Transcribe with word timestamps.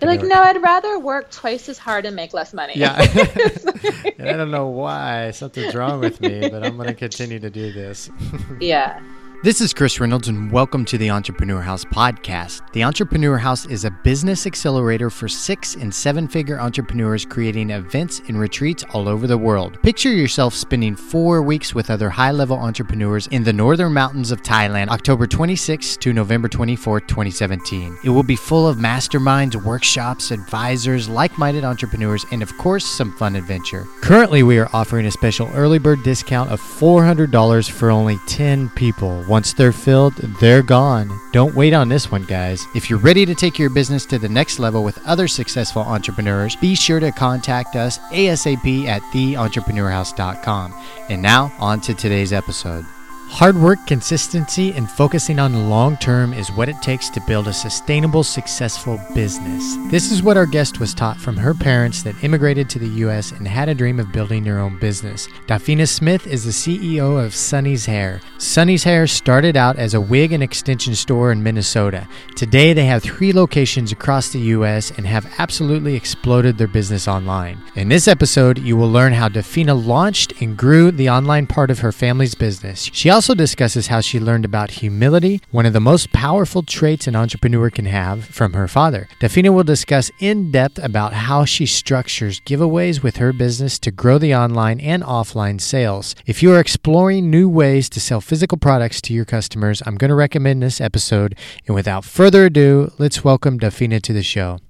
You're 0.00 0.10
like, 0.10 0.22
no, 0.22 0.42
I'd 0.42 0.62
rather 0.62 0.98
work 0.98 1.30
twice 1.30 1.68
as 1.68 1.78
hard 1.78 2.06
and 2.06 2.16
make 2.16 2.32
less 2.32 2.54
money. 2.54 2.72
Yeah. 2.76 2.94
I 4.18 4.32
don't 4.36 4.50
know 4.50 4.66
why. 4.66 5.30
Something's 5.32 5.74
wrong 5.74 6.00
with 6.00 6.20
me, 6.20 6.48
but 6.48 6.64
I'm 6.64 6.76
going 6.76 6.88
to 6.88 6.94
continue 6.94 7.38
to 7.38 7.50
do 7.50 7.72
this. 7.72 8.10
yeah. 8.60 9.00
This 9.42 9.62
is 9.62 9.72
Chris 9.72 9.98
Reynolds, 9.98 10.28
and 10.28 10.52
welcome 10.52 10.84
to 10.84 10.98
the 10.98 11.08
Entrepreneur 11.08 11.62
House 11.62 11.82
podcast. 11.82 12.60
The 12.72 12.84
Entrepreneur 12.84 13.38
House 13.38 13.64
is 13.64 13.86
a 13.86 13.90
business 13.90 14.46
accelerator 14.46 15.08
for 15.08 15.28
six 15.28 15.76
and 15.76 15.94
seven 15.94 16.28
figure 16.28 16.60
entrepreneurs 16.60 17.24
creating 17.24 17.70
events 17.70 18.20
and 18.28 18.38
retreats 18.38 18.84
all 18.92 19.08
over 19.08 19.26
the 19.26 19.38
world. 19.38 19.78
Picture 19.82 20.12
yourself 20.12 20.52
spending 20.52 20.94
four 20.94 21.40
weeks 21.40 21.74
with 21.74 21.88
other 21.88 22.10
high 22.10 22.32
level 22.32 22.58
entrepreneurs 22.58 23.28
in 23.28 23.42
the 23.42 23.50
northern 23.50 23.94
mountains 23.94 24.30
of 24.30 24.42
Thailand, 24.42 24.88
October 24.88 25.26
26 25.26 25.96
to 25.96 26.12
November 26.12 26.46
24, 26.46 27.00
2017. 27.00 27.96
It 28.04 28.10
will 28.10 28.22
be 28.22 28.36
full 28.36 28.68
of 28.68 28.76
masterminds, 28.76 29.56
workshops, 29.56 30.32
advisors, 30.32 31.08
like 31.08 31.38
minded 31.38 31.64
entrepreneurs, 31.64 32.26
and 32.30 32.42
of 32.42 32.54
course, 32.58 32.84
some 32.84 33.16
fun 33.16 33.36
adventure. 33.36 33.86
Currently, 34.02 34.42
we 34.42 34.58
are 34.58 34.68
offering 34.74 35.06
a 35.06 35.10
special 35.10 35.48
early 35.54 35.78
bird 35.78 36.02
discount 36.02 36.50
of 36.50 36.60
$400 36.60 37.70
for 37.70 37.90
only 37.90 38.18
10 38.26 38.68
people. 38.76 39.24
Once 39.30 39.52
they're 39.52 39.70
filled, 39.70 40.16
they're 40.40 40.60
gone. 40.60 41.08
Don't 41.30 41.54
wait 41.54 41.72
on 41.72 41.88
this 41.88 42.10
one, 42.10 42.24
guys. 42.24 42.66
If 42.74 42.90
you're 42.90 42.98
ready 42.98 43.24
to 43.24 43.32
take 43.32 43.60
your 43.60 43.70
business 43.70 44.04
to 44.06 44.18
the 44.18 44.28
next 44.28 44.58
level 44.58 44.82
with 44.82 44.98
other 45.06 45.28
successful 45.28 45.82
entrepreneurs, 45.82 46.56
be 46.56 46.74
sure 46.74 46.98
to 46.98 47.12
contact 47.12 47.76
us 47.76 48.00
ASAP 48.10 48.86
at 48.86 49.02
theentrepreneurhouse.com. 49.02 50.74
And 51.10 51.22
now, 51.22 51.52
on 51.60 51.80
to 51.82 51.94
today's 51.94 52.32
episode. 52.32 52.84
Hard 53.32 53.56
work, 53.56 53.78
consistency, 53.86 54.72
and 54.72 54.90
focusing 54.90 55.38
on 55.38 55.52
the 55.52 55.58
long 55.58 55.96
term 55.96 56.34
is 56.34 56.50
what 56.50 56.68
it 56.68 56.82
takes 56.82 57.08
to 57.08 57.22
build 57.22 57.46
a 57.46 57.54
sustainable, 57.54 58.22
successful 58.22 59.00
business. 59.14 59.76
This 59.90 60.10
is 60.12 60.22
what 60.22 60.36
our 60.36 60.44
guest 60.44 60.78
was 60.78 60.92
taught 60.92 61.16
from 61.16 61.36
her 61.38 61.54
parents 61.54 62.02
that 62.02 62.22
immigrated 62.22 62.68
to 62.68 62.78
the 62.78 62.88
U.S. 62.88 63.30
and 63.30 63.48
had 63.48 63.70
a 63.70 63.74
dream 63.74 63.98
of 63.98 64.12
building 64.12 64.42
their 64.42 64.58
own 64.58 64.78
business. 64.78 65.26
Dafina 65.46 65.88
Smith 65.88 66.26
is 66.26 66.44
the 66.44 66.50
CEO 66.50 67.24
of 67.24 67.34
Sunny's 67.34 67.86
Hair. 67.86 68.20
Sunny's 68.36 68.84
Hair 68.84 69.06
started 69.06 69.56
out 69.56 69.76
as 69.76 69.94
a 69.94 70.00
wig 70.00 70.32
and 70.32 70.42
extension 70.42 70.94
store 70.94 71.32
in 71.32 71.42
Minnesota. 71.42 72.08
Today, 72.36 72.74
they 72.74 72.84
have 72.86 73.02
three 73.02 73.32
locations 73.32 73.90
across 73.90 74.30
the 74.30 74.40
U.S. 74.40 74.90
and 74.90 75.06
have 75.06 75.32
absolutely 75.38 75.94
exploded 75.94 76.58
their 76.58 76.68
business 76.68 77.08
online. 77.08 77.62
In 77.74 77.88
this 77.88 78.06
episode, 78.06 78.58
you 78.58 78.76
will 78.76 78.90
learn 78.90 79.14
how 79.14 79.28
Dafina 79.30 79.82
launched 79.82 80.42
and 80.42 80.58
grew 80.58 80.90
the 80.90 81.08
online 81.08 81.46
part 81.46 81.70
of 81.70 81.78
her 81.78 81.92
family's 81.92 82.34
business. 82.34 82.90
She 82.92 83.08
also 83.08 83.19
also 83.20 83.34
discusses 83.34 83.88
how 83.88 84.00
she 84.00 84.18
learned 84.18 84.46
about 84.46 84.70
humility, 84.70 85.42
one 85.50 85.66
of 85.66 85.74
the 85.74 85.78
most 85.78 86.10
powerful 86.10 86.62
traits 86.62 87.06
an 87.06 87.14
entrepreneur 87.14 87.68
can 87.68 87.84
have, 87.84 88.24
from 88.24 88.54
her 88.54 88.66
father. 88.66 89.10
Dafina 89.20 89.52
will 89.52 89.62
discuss 89.62 90.10
in 90.20 90.50
depth 90.50 90.78
about 90.82 91.12
how 91.12 91.44
she 91.44 91.66
structures 91.66 92.40
giveaways 92.40 93.02
with 93.02 93.18
her 93.18 93.34
business 93.34 93.78
to 93.80 93.90
grow 93.90 94.16
the 94.16 94.34
online 94.34 94.80
and 94.80 95.02
offline 95.02 95.60
sales. 95.60 96.16
If 96.24 96.42
you 96.42 96.50
are 96.54 96.58
exploring 96.58 97.28
new 97.28 97.46
ways 97.46 97.90
to 97.90 98.00
sell 98.00 98.22
physical 98.22 98.56
products 98.56 99.02
to 99.02 99.12
your 99.12 99.26
customers, 99.26 99.82
I'm 99.84 99.98
going 99.98 100.08
to 100.08 100.14
recommend 100.14 100.62
this 100.62 100.80
episode. 100.80 101.36
And 101.66 101.74
without 101.74 102.06
further 102.06 102.46
ado, 102.46 102.90
let's 102.96 103.22
welcome 103.22 103.60
Dafina 103.60 104.00
to 104.00 104.14
the 104.14 104.22
show. 104.22 104.60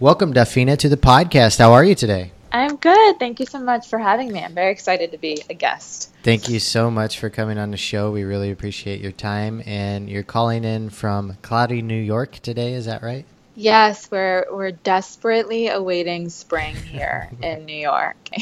Welcome, 0.00 0.34
Dafina, 0.34 0.76
to 0.78 0.88
the 0.88 0.96
podcast. 0.96 1.60
How 1.60 1.72
are 1.72 1.84
you 1.84 1.94
today? 1.94 2.31
I'm 2.52 2.76
good. 2.76 3.18
Thank 3.18 3.40
you 3.40 3.46
so 3.46 3.60
much 3.60 3.88
for 3.88 3.98
having 3.98 4.30
me. 4.30 4.40
I'm 4.40 4.54
very 4.54 4.72
excited 4.72 5.12
to 5.12 5.18
be 5.18 5.42
a 5.48 5.54
guest. 5.54 6.12
Thank 6.22 6.50
you 6.50 6.60
so 6.60 6.90
much 6.90 7.18
for 7.18 7.30
coming 7.30 7.56
on 7.56 7.70
the 7.70 7.78
show. 7.78 8.10
We 8.10 8.24
really 8.24 8.50
appreciate 8.50 9.00
your 9.00 9.10
time. 9.10 9.62
And 9.64 10.10
you're 10.10 10.22
calling 10.22 10.62
in 10.62 10.90
from 10.90 11.38
cloudy 11.40 11.80
New 11.80 12.00
York 12.00 12.32
today, 12.42 12.74
is 12.74 12.84
that 12.84 13.02
right? 13.02 13.24
Yes, 13.54 14.10
we're 14.10 14.46
we're 14.50 14.70
desperately 14.70 15.68
awaiting 15.68 16.28
spring 16.28 16.76
here 16.92 17.30
in 17.42 17.64
New 17.64 17.76
York. 17.76 18.16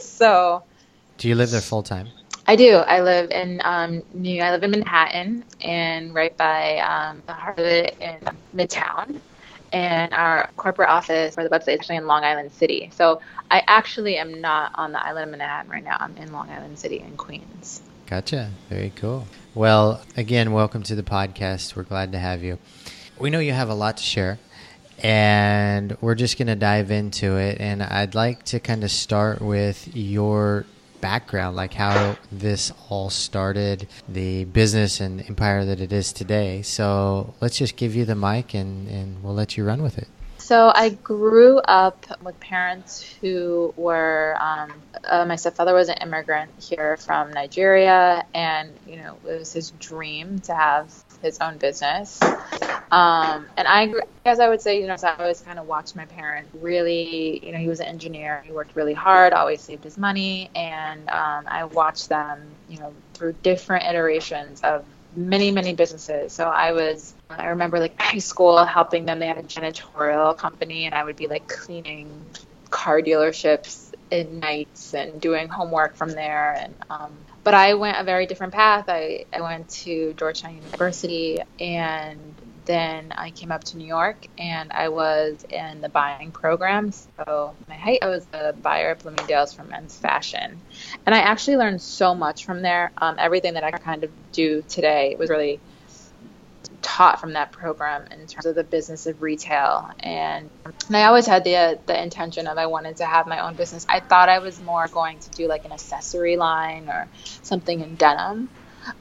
so, 0.00 0.64
do 1.18 1.28
you 1.28 1.36
live 1.36 1.50
there 1.50 1.60
full 1.60 1.82
time? 1.84 2.08
I 2.46 2.56
do. 2.56 2.74
I 2.74 3.00
live 3.00 3.30
in 3.30 3.60
um, 3.64 4.02
New. 4.12 4.42
I 4.42 4.50
live 4.50 4.64
in 4.64 4.72
Manhattan, 4.72 5.44
and 5.60 6.12
right 6.14 6.36
by 6.36 6.78
um, 6.78 7.22
the 7.26 7.32
heart 7.32 7.58
of 7.58 7.64
it 7.64 7.96
in 8.00 8.18
Midtown 8.54 9.20
and 9.72 10.12
our 10.12 10.50
corporate 10.56 10.88
office 10.88 11.34
for 11.34 11.44
the 11.44 11.50
website 11.50 11.74
is 11.74 11.80
actually 11.80 11.96
in 11.96 12.06
Long 12.06 12.24
Island 12.24 12.52
City. 12.52 12.90
So 12.94 13.20
I 13.50 13.62
actually 13.66 14.16
am 14.18 14.40
not 14.40 14.72
on 14.74 14.92
the 14.92 15.04
island 15.04 15.24
of 15.24 15.38
Manhattan 15.38 15.70
right 15.70 15.82
now. 15.82 15.96
I'm 15.98 16.16
in 16.16 16.32
Long 16.32 16.50
Island 16.50 16.78
City 16.78 17.00
in 17.00 17.16
Queens. 17.16 17.82
Gotcha. 18.06 18.50
Very 18.68 18.92
cool. 18.96 19.26
Well, 19.54 20.02
again, 20.16 20.52
welcome 20.52 20.82
to 20.84 20.94
the 20.94 21.02
podcast. 21.02 21.74
We're 21.74 21.84
glad 21.84 22.12
to 22.12 22.18
have 22.18 22.42
you. 22.42 22.58
We 23.18 23.30
know 23.30 23.38
you 23.38 23.52
have 23.52 23.70
a 23.70 23.74
lot 23.74 23.96
to 23.98 24.02
share, 24.02 24.38
and 25.02 25.96
we're 26.00 26.14
just 26.14 26.36
going 26.36 26.48
to 26.48 26.56
dive 26.56 26.90
into 26.90 27.36
it. 27.38 27.58
And 27.60 27.82
I'd 27.82 28.14
like 28.14 28.42
to 28.46 28.60
kind 28.60 28.84
of 28.84 28.90
start 28.90 29.40
with 29.40 29.96
your 29.96 30.66
background, 31.02 31.54
like 31.54 31.74
how 31.74 32.16
this 32.30 32.72
all 32.88 33.10
started, 33.10 33.86
the 34.08 34.46
business 34.46 35.00
and 35.00 35.20
empire 35.28 35.66
that 35.66 35.80
it 35.80 35.92
is 35.92 36.14
today. 36.14 36.62
So 36.62 37.34
let's 37.42 37.58
just 37.58 37.76
give 37.76 37.94
you 37.94 38.06
the 38.06 38.14
mic 38.14 38.54
and, 38.54 38.88
and 38.88 39.22
we'll 39.22 39.34
let 39.34 39.58
you 39.58 39.64
run 39.64 39.82
with 39.82 39.98
it. 39.98 40.08
So 40.38 40.72
I 40.74 40.90
grew 40.90 41.58
up 41.58 42.06
with 42.22 42.40
parents 42.40 43.02
who 43.20 43.74
were. 43.76 44.36
Um, 44.40 44.72
uh, 45.12 45.26
my 45.26 45.36
stepfather 45.36 45.74
was 45.74 45.90
an 45.90 45.98
immigrant 46.00 46.50
here 46.58 46.96
from 46.96 47.30
Nigeria, 47.32 48.24
and 48.32 48.72
you 48.86 48.96
know 48.96 49.18
it 49.28 49.38
was 49.38 49.52
his 49.52 49.70
dream 49.72 50.38
to 50.40 50.54
have 50.54 50.90
his 51.20 51.38
own 51.38 51.58
business. 51.58 52.18
Um, 52.90 53.46
and 53.58 53.68
I, 53.68 53.92
as 54.24 54.40
I 54.40 54.48
would 54.48 54.62
say, 54.62 54.80
you 54.80 54.86
know, 54.86 54.96
so 54.96 55.08
I 55.08 55.16
always 55.16 55.42
kind 55.42 55.58
of 55.58 55.66
watched 55.66 55.96
my 55.96 56.06
parents 56.06 56.50
really, 56.54 57.44
you 57.44 57.52
know, 57.52 57.58
he 57.58 57.68
was 57.68 57.80
an 57.80 57.86
engineer. 57.86 58.42
He 58.44 58.52
worked 58.52 58.74
really 58.76 58.92
hard, 58.92 59.32
always 59.32 59.62
saved 59.62 59.84
his 59.84 59.96
money. 59.96 60.50
And 60.54 61.08
um, 61.08 61.44
I 61.46 61.64
watched 61.64 62.10
them, 62.10 62.50
you 62.68 62.78
know, 62.78 62.92
through 63.14 63.34
different 63.42 63.84
iterations 63.86 64.60
of 64.60 64.84
many, 65.16 65.50
many 65.50 65.74
businesses. 65.74 66.34
So 66.34 66.48
I 66.50 66.72
was, 66.72 67.14
I 67.30 67.46
remember 67.46 67.78
like 67.78 67.98
high 67.98 68.18
school 68.18 68.62
helping 68.62 69.06
them. 69.06 69.20
They 69.20 69.26
had 69.26 69.38
a 69.38 69.42
janitorial 69.42 70.36
company, 70.36 70.84
and 70.84 70.94
I 70.94 71.02
would 71.02 71.16
be 71.16 71.28
like 71.28 71.48
cleaning 71.48 72.10
car 72.68 73.00
dealerships 73.00 73.81
at 74.12 74.30
nights 74.30 74.94
and 74.94 75.20
doing 75.20 75.48
homework 75.48 75.96
from 75.96 76.10
there. 76.10 76.54
And 76.54 76.74
um, 76.90 77.12
but 77.42 77.54
I 77.54 77.74
went 77.74 77.98
a 77.98 78.04
very 78.04 78.26
different 78.26 78.52
path. 78.52 78.84
I, 78.88 79.24
I 79.32 79.40
went 79.40 79.68
to 79.70 80.14
Georgetown 80.14 80.54
University 80.54 81.40
and 81.58 82.18
then 82.64 83.12
I 83.16 83.30
came 83.30 83.50
up 83.50 83.64
to 83.64 83.76
New 83.76 83.86
York 83.86 84.28
and 84.38 84.70
I 84.72 84.90
was 84.90 85.44
in 85.50 85.80
the 85.80 85.88
buying 85.88 86.30
program. 86.30 86.92
So 86.92 87.56
my 87.68 87.74
height, 87.74 87.98
I 88.02 88.08
was 88.08 88.26
a 88.32 88.52
buyer 88.52 88.90
at 88.90 89.02
Bloomingdale's 89.02 89.52
for 89.54 89.64
men's 89.64 89.96
fashion. 89.96 90.60
And 91.04 91.14
I 91.14 91.18
actually 91.18 91.56
learned 91.56 91.82
so 91.82 92.14
much 92.14 92.44
from 92.44 92.62
there. 92.62 92.92
Um, 92.98 93.16
everything 93.18 93.54
that 93.54 93.64
I 93.64 93.72
kind 93.72 94.04
of 94.04 94.10
do 94.30 94.62
today 94.62 95.16
was 95.18 95.30
really 95.30 95.58
taught 96.82 97.20
from 97.20 97.34
that 97.34 97.52
program 97.52 98.06
in 98.10 98.26
terms 98.26 98.46
of 98.46 98.54
the 98.54 98.64
business 98.64 99.06
of 99.06 99.22
retail 99.22 99.90
and, 100.00 100.50
and 100.88 100.96
I 100.96 101.04
always 101.04 101.26
had 101.26 101.44
the 101.44 101.78
the 101.86 102.00
intention 102.00 102.46
of 102.46 102.58
I 102.58 102.66
wanted 102.66 102.98
to 102.98 103.06
have 103.06 103.26
my 103.26 103.40
own 103.46 103.54
business. 103.54 103.86
I 103.88 104.00
thought 104.00 104.28
I 104.28 104.40
was 104.40 104.60
more 104.60 104.86
going 104.88 105.18
to 105.20 105.30
do 105.30 105.46
like 105.48 105.64
an 105.64 105.72
accessory 105.72 106.36
line 106.36 106.88
or 106.88 107.08
something 107.42 107.80
in 107.80 107.94
denim. 107.96 108.48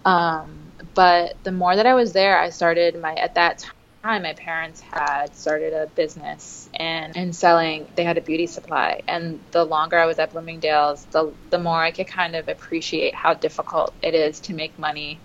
Um, 0.05 0.71
but 0.93 1.35
the 1.43 1.51
more 1.51 1.75
that 1.75 1.85
I 1.85 1.95
was 1.95 2.13
there, 2.13 2.39
I 2.39 2.49
started 2.49 2.99
my 2.99 3.13
at 3.15 3.35
that 3.35 3.65
time 4.03 4.23
my 4.23 4.33
parents 4.33 4.81
had 4.81 5.35
started 5.35 5.73
a 5.73 5.85
business 5.87 6.69
and 6.73 7.15
and 7.15 7.35
selling 7.35 7.87
they 7.95 8.03
had 8.03 8.17
a 8.17 8.21
beauty 8.21 8.47
supply 8.47 9.01
and 9.07 9.39
the 9.51 9.63
longer 9.63 9.97
I 9.97 10.07
was 10.07 10.17
at 10.17 10.31
Bloomingdale's 10.31 11.05
the 11.11 11.31
the 11.51 11.59
more 11.59 11.81
I 11.81 11.91
could 11.91 12.07
kind 12.07 12.35
of 12.35 12.47
appreciate 12.47 13.13
how 13.13 13.35
difficult 13.35 13.93
it 14.01 14.15
is 14.15 14.39
to 14.41 14.53
make 14.55 14.77
money 14.79 15.19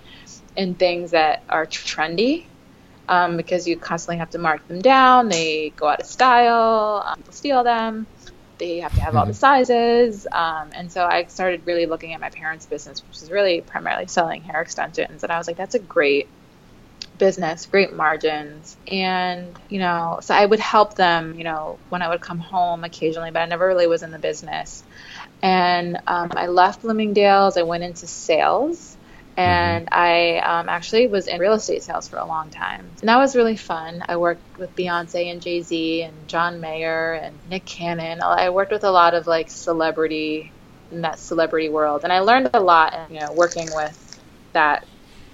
in 0.57 0.75
things 0.75 1.13
that 1.13 1.43
are 1.49 1.67
trendy 1.67 2.45
um, 3.09 3.37
because 3.37 3.69
you 3.69 3.77
constantly 3.77 4.19
have 4.19 4.31
to 4.31 4.39
mark 4.39 4.67
them 4.69 4.81
down. 4.81 5.29
They 5.29 5.71
go 5.77 5.89
out 5.89 6.01
of 6.01 6.07
style. 6.07 7.03
Um, 7.07 7.17
people 7.17 7.33
steal 7.33 7.65
them. 7.65 8.07
They 8.59 8.79
have 8.79 8.95
to 8.95 9.01
have 9.01 9.11
mm-hmm. 9.11 9.19
all 9.19 9.27
the 9.27 9.33
mm-hmm. 9.33 9.39
sizes. 9.39 10.27
Um, 10.33 10.71
and 10.73 10.91
so 10.91 11.05
I 11.05 11.25
started 11.27 11.67
really 11.67 11.87
looking 11.87 12.15
at 12.15 12.21
my 12.21 12.31
parents' 12.31 12.67
business, 12.67 13.03
which 13.07 13.23
is 13.23 13.31
really 13.31 13.61
primarily 13.61 14.07
selling 14.07 14.43
hair 14.43 14.63
extensions. 14.63 15.23
And 15.23 15.31
I 15.31 15.39
was 15.39 15.47
like, 15.47 15.57
that's 15.57 15.75
a 15.75 15.79
great 15.79 16.29
business, 17.19 17.67
great 17.67 17.93
margins. 17.93 18.77
And, 18.91 19.55
you 19.69 19.79
know, 19.79 20.19
so 20.23 20.35
I 20.35 20.45
would 20.45 20.61
help 20.61 20.95
them, 20.95 21.35
you 21.37 21.45
know, 21.45 21.79
when 21.89 22.03
I 22.03 22.09
would 22.09 22.21
come 22.21 22.39
home 22.39 22.85
occasionally, 22.85 23.31
but 23.31 23.41
I 23.41 23.47
never 23.47 23.67
really 23.67 23.87
was 23.87 24.03
in 24.03 24.11
the 24.11 24.19
business. 24.19 24.83
And 25.43 25.99
um, 26.07 26.33
I 26.35 26.47
left 26.47 26.83
Bloomingdale's, 26.83 27.57
I 27.57 27.63
went 27.63 27.85
into 27.85 28.07
sales. 28.07 28.96
And 29.37 29.89
I 29.93 30.39
um, 30.39 30.69
actually 30.69 31.09
was 31.09 31.27
in 31.27 31.39
real 31.39 31.53
estate 31.53 31.83
sales 31.83 32.09
for 32.09 32.17
a 32.17 32.25
long 32.25 32.49
time. 32.51 32.91
And 33.01 33.09
that 33.09 33.19
was 33.19 33.37
really 33.37 33.57
fun. 33.57 34.03
I 34.09 34.17
worked 34.17 34.59
with 34.59 34.75
Beyonce 34.75 35.31
and 35.31 35.43
Jay 35.43 35.61
Z 35.61 36.03
and 36.03 36.27
John 36.27 36.61
Mayer 36.61 37.13
and 37.15 37.39
Nick 37.51 37.67
Cannon. 37.67 38.23
I 38.23 38.51
worked 38.51 38.73
with 38.73 38.85
a 38.85 38.91
lot 38.91 39.15
of 39.15 39.27
like 39.27 39.51
celebrity 39.51 40.53
in 40.91 41.03
that 41.03 41.19
celebrity 41.19 41.69
world, 41.69 42.05
and 42.05 42.13
I 42.13 42.21
learned 42.21 42.51
a 42.55 42.61
lot. 42.61 43.11
You 43.11 43.21
know, 43.21 43.33
working 43.33 43.69
with 43.75 44.03
that 44.53 44.87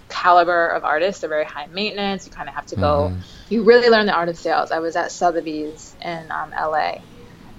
caliber 0.08 0.68
of 0.68 0.84
artists. 0.84 1.20
They're 1.20 1.30
very 1.30 1.44
high 1.44 1.66
maintenance. 1.66 2.26
You 2.26 2.32
kind 2.32 2.48
of 2.48 2.54
have 2.54 2.66
to 2.66 2.76
go. 2.76 3.10
Mm-hmm. 3.10 3.20
You 3.48 3.62
really 3.62 3.88
learn 3.88 4.06
the 4.06 4.12
art 4.12 4.28
of 4.28 4.36
sales. 4.36 4.70
I 4.70 4.80
was 4.80 4.94
at 4.94 5.10
Sotheby's 5.10 5.96
in 6.02 6.30
um, 6.30 6.50
LA, 6.50 6.96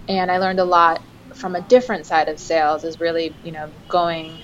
and 0.07 0.29
I 0.29 0.37
learned 0.37 0.59
a 0.59 0.65
lot 0.65 1.01
from 1.33 1.55
a 1.55 1.61
different 1.61 2.05
side 2.05 2.27
of 2.27 2.39
sales. 2.39 2.83
Is 2.83 2.99
really 2.99 3.33
you 3.43 3.51
know 3.51 3.71
going 3.87 4.37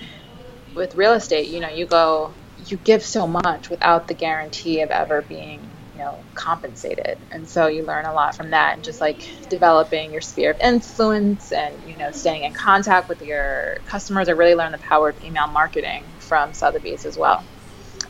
with 0.74 0.94
real 0.94 1.12
estate. 1.12 1.48
You 1.48 1.60
know, 1.60 1.68
you 1.68 1.86
go, 1.86 2.34
you 2.56 2.76
give 2.78 3.02
so 3.02 3.26
much 3.26 3.70
without 3.70 4.08
the 4.08 4.14
guarantee 4.14 4.80
of 4.82 4.90
ever 4.90 5.22
being 5.22 5.70
you 5.92 5.98
know 5.98 6.24
compensated 6.34 7.18
and 7.30 7.48
so 7.48 7.66
you 7.66 7.84
learn 7.84 8.06
a 8.06 8.12
lot 8.12 8.36
from 8.36 8.50
that 8.50 8.74
and 8.74 8.84
just 8.84 9.00
like 9.00 9.22
developing 9.48 10.12
your 10.12 10.20
sphere 10.20 10.52
of 10.52 10.56
influence 10.60 11.52
and 11.52 11.82
you 11.88 11.96
know 11.96 12.10
staying 12.12 12.44
in 12.44 12.52
contact 12.52 13.08
with 13.08 13.22
your 13.22 13.80
customers 13.86 14.28
i 14.28 14.32
really 14.32 14.54
learned 14.54 14.74
the 14.74 14.78
power 14.78 15.08
of 15.08 15.22
email 15.22 15.48
marketing 15.48 16.16
from 16.20 16.54
sotheby's 16.54 17.04
as 17.04 17.18
well 17.18 17.46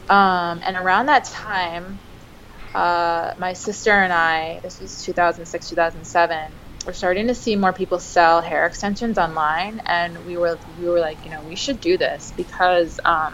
um, 0.08 0.60
and 0.64 0.76
around 0.76 1.06
that 1.06 1.24
time 1.24 2.00
uh, 2.74 3.32
my 3.38 3.52
sister 3.54 3.92
and 3.92 4.12
i 4.12 4.60
this 4.62 4.80
was 4.80 5.02
2006 5.02 5.68
2007 5.70 6.59
we're 6.90 6.94
starting 6.94 7.28
to 7.28 7.37
see 7.37 7.54
more 7.54 7.72
people 7.72 8.00
sell 8.00 8.40
hair 8.40 8.66
extensions 8.66 9.16
online 9.16 9.81
and 9.87 10.26
we 10.26 10.37
were 10.37 10.58
we 10.81 10.88
were 10.88 10.98
like 10.98 11.25
you 11.25 11.31
know 11.31 11.40
we 11.42 11.54
should 11.54 11.81
do 11.81 11.96
this 11.96 12.32
because 12.37 12.98
um, 13.04 13.32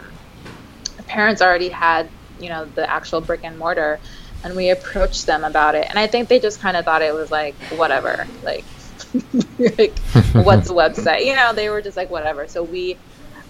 parents 1.07 1.41
already 1.41 1.71
had 1.71 2.07
you 2.39 2.51
know 2.51 2.67
the 2.67 2.89
actual 2.91 3.23
brick 3.23 3.41
and 3.45 3.59
mortar 3.59 3.99
and 4.45 4.55
we 4.55 4.69
approached 4.69 5.25
them 5.25 5.43
about 5.43 5.75
it. 5.75 5.87
And 5.89 5.99
i 5.99 6.07
think 6.07 6.29
they 6.29 6.39
just 6.39 6.61
kind 6.61 6.77
of 6.77 6.85
thought 6.85 7.01
it 7.01 7.15
was 7.15 7.31
like 7.31 7.55
whatever 7.71 8.29
like 8.43 8.67
like 9.79 9.99
what's 10.35 10.69
the 10.69 10.75
website? 10.83 11.25
You 11.25 11.35
know 11.35 11.55
they 11.55 11.71
were 11.71 11.81
just 11.81 11.97
like 11.97 12.11
whatever. 12.11 12.47
So 12.49 12.63
we 12.63 12.99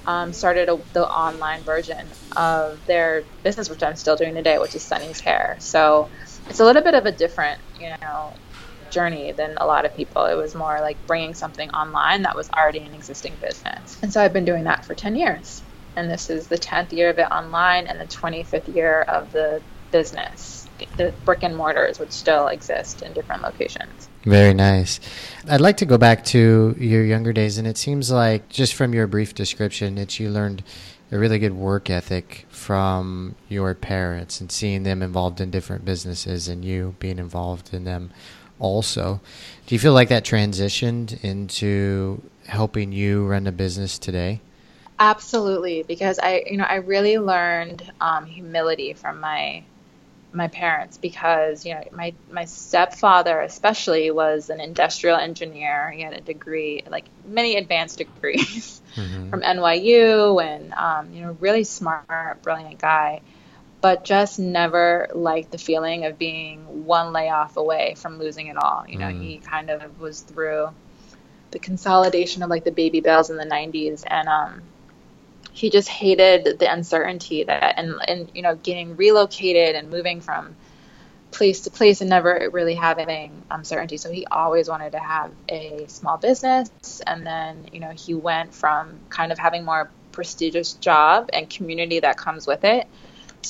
um, 0.06 0.32
started 0.32 0.69
a, 0.69 0.79
the 0.93 1.05
online 1.05 1.62
version 1.64 2.06
of 2.37 2.79
their 2.87 3.25
business 3.43 3.69
which 3.69 3.82
i'm 3.82 3.97
still 3.97 4.14
doing 4.14 4.35
today 4.35 4.61
which 4.61 4.76
is 4.76 4.85
sunny's 4.85 5.19
hair. 5.19 5.56
So 5.59 6.11
it's 6.49 6.61
a 6.61 6.64
little 6.64 6.82
bit 6.82 6.94
of 6.94 7.06
a 7.06 7.12
different 7.12 7.61
you 7.81 7.91
know 8.00 8.35
journey 8.97 9.33
than 9.33 9.53
a 9.59 9.67
lot 9.67 9.85
of 9.85 9.95
people 9.95 10.25
it 10.25 10.35
was 10.35 10.55
more 10.55 10.81
like 10.81 10.97
bringing 11.07 11.35
something 11.35 11.69
online 11.71 12.23
that 12.23 12.35
was 12.35 12.49
already 12.51 12.79
an 12.79 12.95
existing 12.95 13.35
business 13.43 13.99
and 14.03 14.11
so 14.11 14.23
i've 14.23 14.33
been 14.33 14.47
doing 14.47 14.65
that 14.65 14.85
for 14.87 14.95
10 14.95 15.17
years 15.17 15.63
and 15.97 16.11
this 16.11 16.31
is 16.31 16.47
the 16.47 16.57
10th 16.57 16.93
year 16.93 17.11
of 17.11 17.19
it 17.19 17.29
online 17.31 17.87
and 17.87 18.01
the 18.01 18.07
25th 18.07 18.75
year 18.75 19.03
of 19.03 19.31
the 19.33 19.61
business 19.93 20.67
the 20.97 21.13
brick 21.25 21.43
and 21.43 21.57
mortars 21.57 21.99
would 21.99 22.13
still 22.13 22.49
exist 22.49 23.03
in 23.03 23.13
different 23.13 23.43
locations. 23.43 24.09
Very 24.25 24.55
nice. 24.55 25.01
I'd 25.49 25.61
like 25.61 25.77
to 25.79 25.87
go 25.87 25.99
back 25.99 26.25
to 26.27 26.75
your 26.79 27.05
younger 27.05 27.33
days, 27.33 27.59
and 27.59 27.67
it 27.67 27.79
seems 27.79 28.11
like 28.11 28.49
just 28.49 28.75
from 28.75 28.93
your 28.93 29.07
brief 29.07 29.35
description 29.35 29.95
that 29.97 30.19
you 30.19 30.31
learned 30.31 30.63
a 31.13 31.19
really 31.19 31.39
good 31.39 31.53
work 31.53 31.89
ethic 31.89 32.47
from 32.49 33.37
your 33.49 33.75
parents 33.75 34.41
and 34.41 34.51
seeing 34.51 34.83
them 34.83 35.03
involved 35.03 35.41
in 35.41 35.51
different 35.51 35.85
businesses 35.85 36.49
and 36.49 36.65
you 36.65 36.97
being 36.99 37.19
involved 37.19 37.73
in 37.73 37.85
them 37.85 38.11
also. 38.58 39.20
Do 39.67 39.75
you 39.75 39.79
feel 39.79 39.93
like 39.93 40.08
that 40.08 40.25
transitioned 40.25 41.23
into 41.25 42.23
helping 42.47 42.93
you 42.93 43.26
run 43.26 43.47
a 43.47 43.53
business 43.53 43.99
today? 43.99 44.41
Absolutely, 44.99 45.82
because 45.82 46.19
I, 46.19 46.44
you 46.47 46.56
know, 46.56 46.64
I 46.64 46.76
really 46.76 47.19
learned 47.19 47.82
um, 48.00 48.26
humility 48.26 48.94
from 48.94 49.20
my 49.20 49.64
my 50.32 50.49
parents 50.49 50.99
because 50.99 51.64
you 51.64 51.75
know 51.75 51.82
my 51.93 52.12
my 52.31 52.44
stepfather 52.44 53.41
especially 53.41 54.11
was 54.11 54.50
an 54.50 54.61
industrial 54.61 55.17
engineer. 55.17 55.91
He 55.91 56.02
had 56.02 56.12
a 56.12 56.20
degree, 56.20 56.82
like 56.88 57.06
many 57.26 57.56
advanced 57.56 57.99
degrees 58.05 58.81
mm-hmm. 58.94 59.31
from 59.31 59.41
NYU, 59.41 60.43
and 60.43 60.73
um, 60.75 61.12
you 61.12 61.23
know 61.23 61.37
really 61.41 61.64
smart, 61.64 62.43
brilliant 62.43 62.79
guy. 62.79 63.23
But 63.87 64.03
just 64.03 64.41
never 64.41 65.06
liked 65.15 65.53
the 65.53 65.59
feeling 65.59 66.06
of 66.06 66.19
being 66.19 66.87
one 66.87 67.12
layoff 67.12 67.56
away 67.56 67.94
from 67.97 68.19
losing 68.19 68.49
it 68.49 68.56
all. 68.56 68.85
You 68.88 68.99
know, 68.99 69.06
mm. 69.06 69.23
he 69.23 69.38
kind 69.38 69.71
of 69.71 70.00
was 70.00 70.23
through 70.23 70.71
the 71.53 71.61
consolidation 71.61 72.43
of 72.43 72.50
like 72.50 72.65
the 72.65 72.73
baby 72.73 73.00
bells 73.00 73.31
in 73.31 73.37
the 73.37 73.47
90s, 73.47 74.03
and 74.05 74.27
um, 74.27 74.62
he 75.53 75.71
just 75.71 75.88
hated 75.88 76.59
the 76.59 76.69
uncertainty 76.69 77.44
that 77.44 77.75
and 77.79 77.94
and 78.09 78.29
you 78.35 78.43
know 78.43 78.56
getting 78.56 78.97
relocated 78.97 79.77
and 79.77 79.88
moving 79.88 80.21
from 80.21 80.56
place 81.31 81.61
to 81.61 81.71
place 81.71 82.00
and 82.00 82.11
never 82.11 82.50
really 82.53 82.75
having 82.75 83.41
uncertainty. 83.53 83.99
So 83.99 84.11
he 84.11 84.27
always 84.27 84.69
wanted 84.69 84.91
to 84.93 84.99
have 84.99 85.31
a 85.49 85.85
small 85.87 86.17
business, 86.17 87.00
and 87.06 87.25
then 87.25 87.69
you 87.73 87.79
know 87.79 87.91
he 87.91 88.15
went 88.15 88.53
from 88.53 88.99
kind 89.11 89.31
of 89.31 89.38
having 89.38 89.65
more 89.65 89.88
prestigious 90.11 90.73
job 90.73 91.31
and 91.33 91.49
community 91.49 92.00
that 92.00 92.17
comes 92.17 92.49
with 92.49 92.65
it 92.65 92.88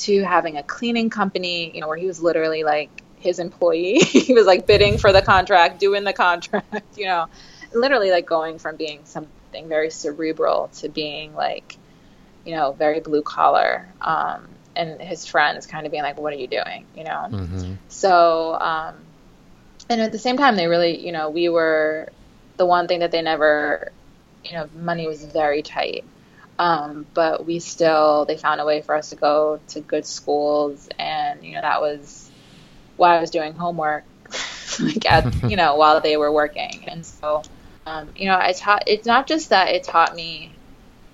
to 0.03 0.23
having 0.23 0.57
a 0.57 0.63
cleaning 0.63 1.09
company. 1.09 1.71
You 1.73 1.81
know 1.81 1.87
where 1.87 1.97
he 1.97 2.05
was 2.05 2.21
literally 2.21 2.63
like 2.63 2.89
his 3.17 3.39
employee. 3.39 3.99
he 3.99 4.33
was 4.33 4.45
like 4.45 4.67
bidding 4.67 4.97
for 4.97 5.11
the 5.11 5.21
contract, 5.21 5.79
doing 5.79 6.03
the 6.03 6.13
contract. 6.13 6.83
You 6.97 7.05
know, 7.05 7.27
literally 7.73 8.11
like 8.11 8.25
going 8.25 8.57
from 8.59 8.75
being 8.75 9.01
something 9.05 9.67
very 9.67 9.91
cerebral 9.91 10.69
to 10.79 10.89
being 10.89 11.35
like 11.35 11.77
you 12.47 12.55
know, 12.55 12.71
very 12.71 13.01
blue 13.01 13.21
collar. 13.21 13.87
Um, 14.01 14.47
and 14.75 15.01
his 15.01 15.25
friends 15.25 15.67
kind 15.67 15.85
of 15.85 15.91
being 15.91 16.03
like, 16.03 16.17
what 16.17 16.33
are 16.33 16.37
you 16.37 16.47
doing? 16.47 16.85
You 16.95 17.03
know? 17.03 17.27
Mm-hmm. 17.29 17.73
So, 17.89 18.55
um, 18.55 18.95
and 19.89 20.01
at 20.01 20.13
the 20.13 20.19
same 20.19 20.37
time, 20.37 20.55
they 20.55 20.67
really, 20.67 21.05
you 21.05 21.11
know, 21.11 21.29
we 21.29 21.49
were 21.49 22.09
the 22.55 22.65
one 22.65 22.87
thing 22.87 23.01
that 23.01 23.11
they 23.11 23.21
never, 23.21 23.91
you 24.45 24.53
know, 24.53 24.69
money 24.75 25.07
was 25.07 25.23
very 25.25 25.61
tight. 25.61 26.05
Um, 26.59 27.05
but 27.13 27.45
we 27.45 27.59
still, 27.59 28.25
they 28.25 28.37
found 28.37 28.61
a 28.61 28.65
way 28.65 28.81
for 28.81 28.95
us 28.95 29.09
to 29.09 29.15
go 29.15 29.59
to 29.69 29.79
good 29.79 30.05
schools. 30.05 30.89
And, 30.97 31.43
you 31.43 31.55
know, 31.55 31.61
that 31.61 31.81
was 31.81 32.31
why 32.95 33.17
I 33.17 33.21
was 33.21 33.29
doing 33.29 33.53
homework, 33.53 34.03
like 34.79 35.05
at, 35.05 35.43
you 35.49 35.55
know, 35.55 35.75
while 35.75 36.01
they 36.01 36.17
were 36.17 36.31
working. 36.31 36.85
And 36.87 37.05
so, 37.05 37.43
um, 37.85 38.09
you 38.15 38.25
know, 38.25 38.37
I 38.39 38.53
taught, 38.53 38.83
it's 38.87 39.05
not 39.05 39.27
just 39.27 39.49
that 39.49 39.69
it 39.69 39.83
taught 39.83 40.15
me 40.15 40.53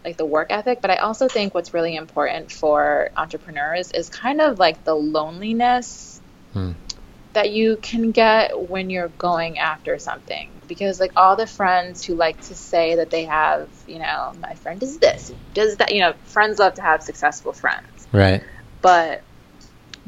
like 0.04 0.18
the 0.18 0.26
work 0.26 0.48
ethic, 0.52 0.82
but 0.82 0.92
I 0.92 0.98
also 0.98 1.28
think 1.28 1.54
what's 1.54 1.74
really 1.74 1.96
important 1.96 2.52
for 2.52 3.10
entrepreneurs 3.16 3.92
is 3.92 4.10
kind 4.10 4.42
of 4.42 4.60
like 4.60 4.84
the 4.84 4.96
loneliness 4.96 6.22
hmm. 6.54 6.72
That 7.34 7.52
you 7.52 7.78
can 7.78 8.12
get 8.12 8.70
when 8.70 8.90
you're 8.90 9.10
going 9.10 9.60
after 9.60 10.00
something. 10.00 10.50
Because 10.68 11.00
like 11.00 11.12
all 11.16 11.36
the 11.36 11.48
friends 11.48 12.04
who 12.04 12.16
like 12.16 12.40
to 12.42 12.56
say 12.56 12.96
that 12.96 13.10
they 13.10 13.26
have, 13.26 13.70
you 13.88 14.00
know, 14.00 14.34
my 14.40 14.54
friend 14.56 14.80
does 14.80 14.98
this, 14.98 15.34
does 15.54 15.78
that, 15.78 15.94
you 15.94 16.02
know, 16.02 16.14
friends 16.26 16.60
love 16.60 16.76
to 16.76 16.82
have 16.82 17.04
successful 17.04 17.54
friends. 17.54 18.08
Right. 18.12 18.44
But 18.82 19.24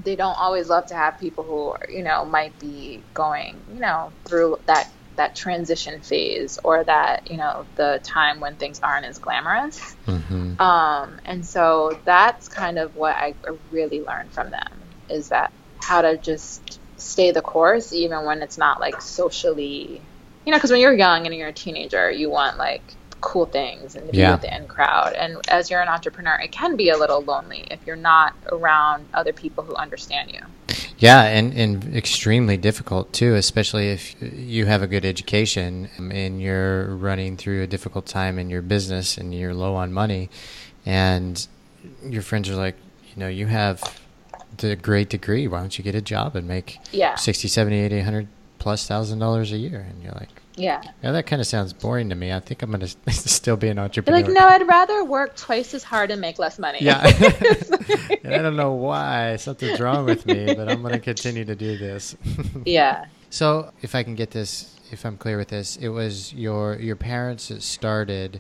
they 0.04 0.16
don't 0.16 0.38
always 0.40 0.70
love 0.70 0.88
to 0.88 0.96
have 0.96 1.20
people 1.20 1.44
who, 1.44 1.70
are, 1.70 1.90
you 1.90 2.04
know, 2.04 2.26
might 2.26 2.58
be 2.60 3.02
going, 3.14 3.60
you 3.74 3.80
know, 3.80 4.12
through 4.26 4.60
that 4.66 4.90
that 5.16 5.36
transition 5.36 6.02
phase 6.02 6.60
or 6.64 6.84
that 6.84 7.32
you 7.32 7.38
know 7.38 7.66
the 7.76 8.02
time 8.04 8.42
when 8.42 8.56
things 8.56 8.82
aren't 8.82 9.06
as 9.06 9.18
glamorous 9.18 9.96
mm-hmm. 10.06 10.62
um, 10.62 11.20
and 11.24 11.46
so 11.46 11.98
that's 12.04 12.50
kind 12.50 12.78
of 12.78 12.96
what 12.98 13.16
i 13.16 13.34
really 13.72 14.02
learned 14.02 14.30
from 14.32 14.50
them 14.52 14.68
is 15.10 15.30
that 15.30 15.54
how 15.82 16.02
to 16.02 16.18
just 16.18 16.80
stay 16.98 17.32
the 17.32 17.42
course 17.42 17.94
even 17.94 18.26
when 18.26 18.42
it's 18.42 18.58
not 18.58 18.80
like 18.80 19.02
socially 19.02 20.02
you 20.46 20.52
know 20.52 20.58
because 20.58 20.72
when 20.72 20.80
you're 20.80 20.94
young 20.94 21.26
and 21.26 21.36
you're 21.36 21.50
a 21.50 21.54
teenager 21.54 22.10
you 22.10 22.30
want 22.30 22.58
like 22.58 22.84
cool 23.22 23.46
things 23.46 23.96
and 23.96 24.06
to 24.06 24.12
be 24.12 24.20
yeah. 24.20 24.34
with 24.34 24.42
the 24.42 24.56
in 24.56 24.68
crowd 24.68 25.14
and 25.14 25.38
as 25.50 25.70
you're 25.70 25.82
an 25.82 25.88
entrepreneur 25.88 26.36
it 26.40 26.52
can 26.52 26.76
be 26.76 26.90
a 26.90 26.98
little 26.98 27.22
lonely 27.22 27.66
if 27.72 27.80
you're 27.86 27.96
not 27.96 28.36
around 28.52 29.06
other 29.14 29.34
people 29.34 29.64
who 29.64 29.74
understand 29.76 30.32
you 30.32 30.42
yeah, 30.98 31.24
and, 31.24 31.54
and 31.54 31.96
extremely 31.96 32.56
difficult 32.56 33.12
too, 33.12 33.36
especially 33.36 33.90
if 33.90 34.16
you 34.22 34.66
have 34.66 34.82
a 34.82 34.88
good 34.88 35.04
education 35.04 35.90
and 35.98 36.42
you're 36.42 36.96
running 36.96 37.36
through 37.36 37.64
a 37.64 37.68
difficult 37.68 38.06
time 38.06 38.40
in 38.40 38.50
your 38.50 38.62
business 38.62 39.18
and 39.18 39.34
you're 39.34 39.54
low 39.54 39.76
on 39.76 39.92
money, 39.92 40.30
and 40.86 41.48
your 42.04 42.22
friends 42.22 42.50
are 42.50 42.56
like, 42.56 42.76
you 43.14 43.20
know, 43.20 43.28
you 43.28 43.48
have 43.48 44.00
the 44.58 44.76
great 44.76 45.10
degree. 45.10 45.48
Why 45.48 45.60
don't 45.60 45.78
you 45.78 45.84
get 45.84 45.96
a 45.96 46.02
job 46.02 46.36
and 46.36 46.48
make 46.48 46.80
yeah. 46.92 47.16
60, 47.16 47.48
70, 47.48 47.76
80, 47.78 47.96
100 47.98 48.28
plus 48.60 48.88
thousand 48.88 49.20
dollars 49.20 49.52
a 49.52 49.58
year? 49.58 49.86
And 49.90 50.04
you're 50.04 50.14
like, 50.14 50.30
yeah. 50.56 50.82
Yeah, 51.04 51.12
that 51.12 51.26
kind 51.26 51.42
of 51.42 51.48
sounds 51.48 51.74
boring 51.74 52.10
to 52.10 52.16
me. 52.16 52.32
I 52.32 52.40
think 52.40 52.62
I'm 52.62 52.72
going 52.72 52.82
to 53.06 53.12
still 53.12 53.58
be 53.58 53.68
an 53.68 53.80
entrepreneur. 53.80 54.20
You're 54.20 54.28
like, 54.28 54.36
no, 54.36 54.48
I'd 54.48 54.68
rather 54.68 55.04
work 55.04 55.36
twice 55.36 55.74
as 55.74 55.84
hard 55.84 56.12
and 56.12 56.22
make 56.22 56.40
less 56.40 56.60
money. 56.60 56.80
Yeah. 56.82 57.02
I 58.26 58.42
don't 58.42 58.56
know 58.56 58.74
why. 58.74 59.36
Something's 59.38 59.80
wrong 59.80 60.06
with 60.06 60.26
me, 60.26 60.54
but 60.54 60.70
I'm 60.70 60.82
going 60.82 60.94
to 60.94 61.00
continue 61.00 61.46
to 61.46 61.56
do 61.56 61.78
this. 61.78 62.16
yeah. 62.66 63.06
So, 63.30 63.72
if 63.82 63.96
I 63.96 64.04
can 64.04 64.16
get 64.16 64.32
this, 64.32 64.76
if 64.92 65.06
I'm 65.06 65.18
clear 65.18 65.38
with 65.38 65.50
this, 65.50 65.76
it 65.78 65.90
was 65.90 66.34
your 66.34 66.76
your 66.76 66.96
parents 66.96 67.50
that 67.50 67.62
started 67.64 68.40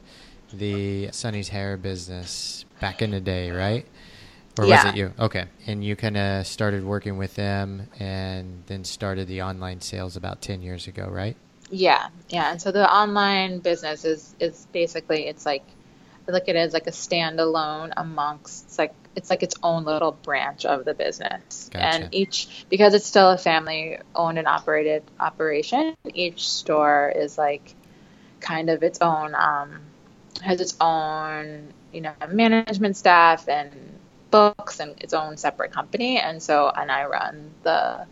the 0.53 1.10
Sunny's 1.12 1.50
hair 1.50 1.75
business 1.75 2.65
back 2.79 3.01
in 3.01 3.12
the 3.12 3.19
day, 3.19 3.51
right? 3.51 3.86
Or 4.57 4.65
yeah. 4.65 4.85
was 4.85 4.93
it 4.93 4.97
you? 4.97 5.13
Okay. 5.19 5.45
And 5.67 5.83
you 5.83 5.95
kind 5.95 6.17
of 6.17 6.47
started 6.47 6.83
working 6.85 7.17
with 7.17 7.35
them 7.35 7.88
and 8.00 8.63
then 8.67 8.83
started 8.83 9.27
the 9.27 9.41
online 9.41 9.81
sales 9.81 10.15
about 10.15 10.41
10 10.41 10.62
years 10.62 10.88
ago, 10.88 11.07
right? 11.09 11.35
Yeah, 11.69 12.07
yeah. 12.29 12.51
And 12.51 12.62
so 12.62 12.71
the 12.71 12.89
online 12.89 13.59
business 13.59 14.05
is 14.05 14.35
is 14.39 14.67
basically 14.71 15.27
it's 15.27 15.45
like 15.45 15.63
I 16.27 16.31
look 16.31 16.43
at 16.47 16.55
it 16.55 16.59
as 16.59 16.74
like 16.74 16.88
a 16.88 16.91
standalone 16.91 17.91
amongst 17.97 18.65
it's 18.65 18.77
like 18.77 18.93
it's 19.15 19.29
like 19.29 19.43
its 19.43 19.55
own 19.63 19.85
little 19.85 20.12
branch 20.12 20.65
of 20.65 20.85
the 20.85 20.93
business. 20.93 21.69
Gotcha. 21.74 21.85
And 21.85 22.13
each 22.13 22.65
because 22.69 22.93
it's 22.93 23.05
still 23.05 23.31
a 23.31 23.38
family 23.38 23.97
owned 24.13 24.38
and 24.38 24.47
operated 24.47 25.03
operation, 25.19 25.95
each 26.13 26.50
store 26.50 27.12
is 27.15 27.38
like 27.38 27.74
kind 28.41 28.69
of 28.69 28.83
its 28.83 29.00
own 29.01 29.33
um, 29.33 29.79
has 30.41 30.62
its 30.62 30.75
own 30.79 31.74
you 31.91 32.01
know 32.01 32.13
management 32.29 32.97
staff 32.97 33.47
and 33.47 33.71
books 34.36 34.80
and 34.82 34.92
its 35.01 35.13
own 35.13 35.38
separate 35.38 35.72
company 35.72 36.18
and 36.18 36.42
so 36.48 36.70
and 36.82 36.92
i 36.92 37.06
run 37.06 37.51
the 37.63 38.06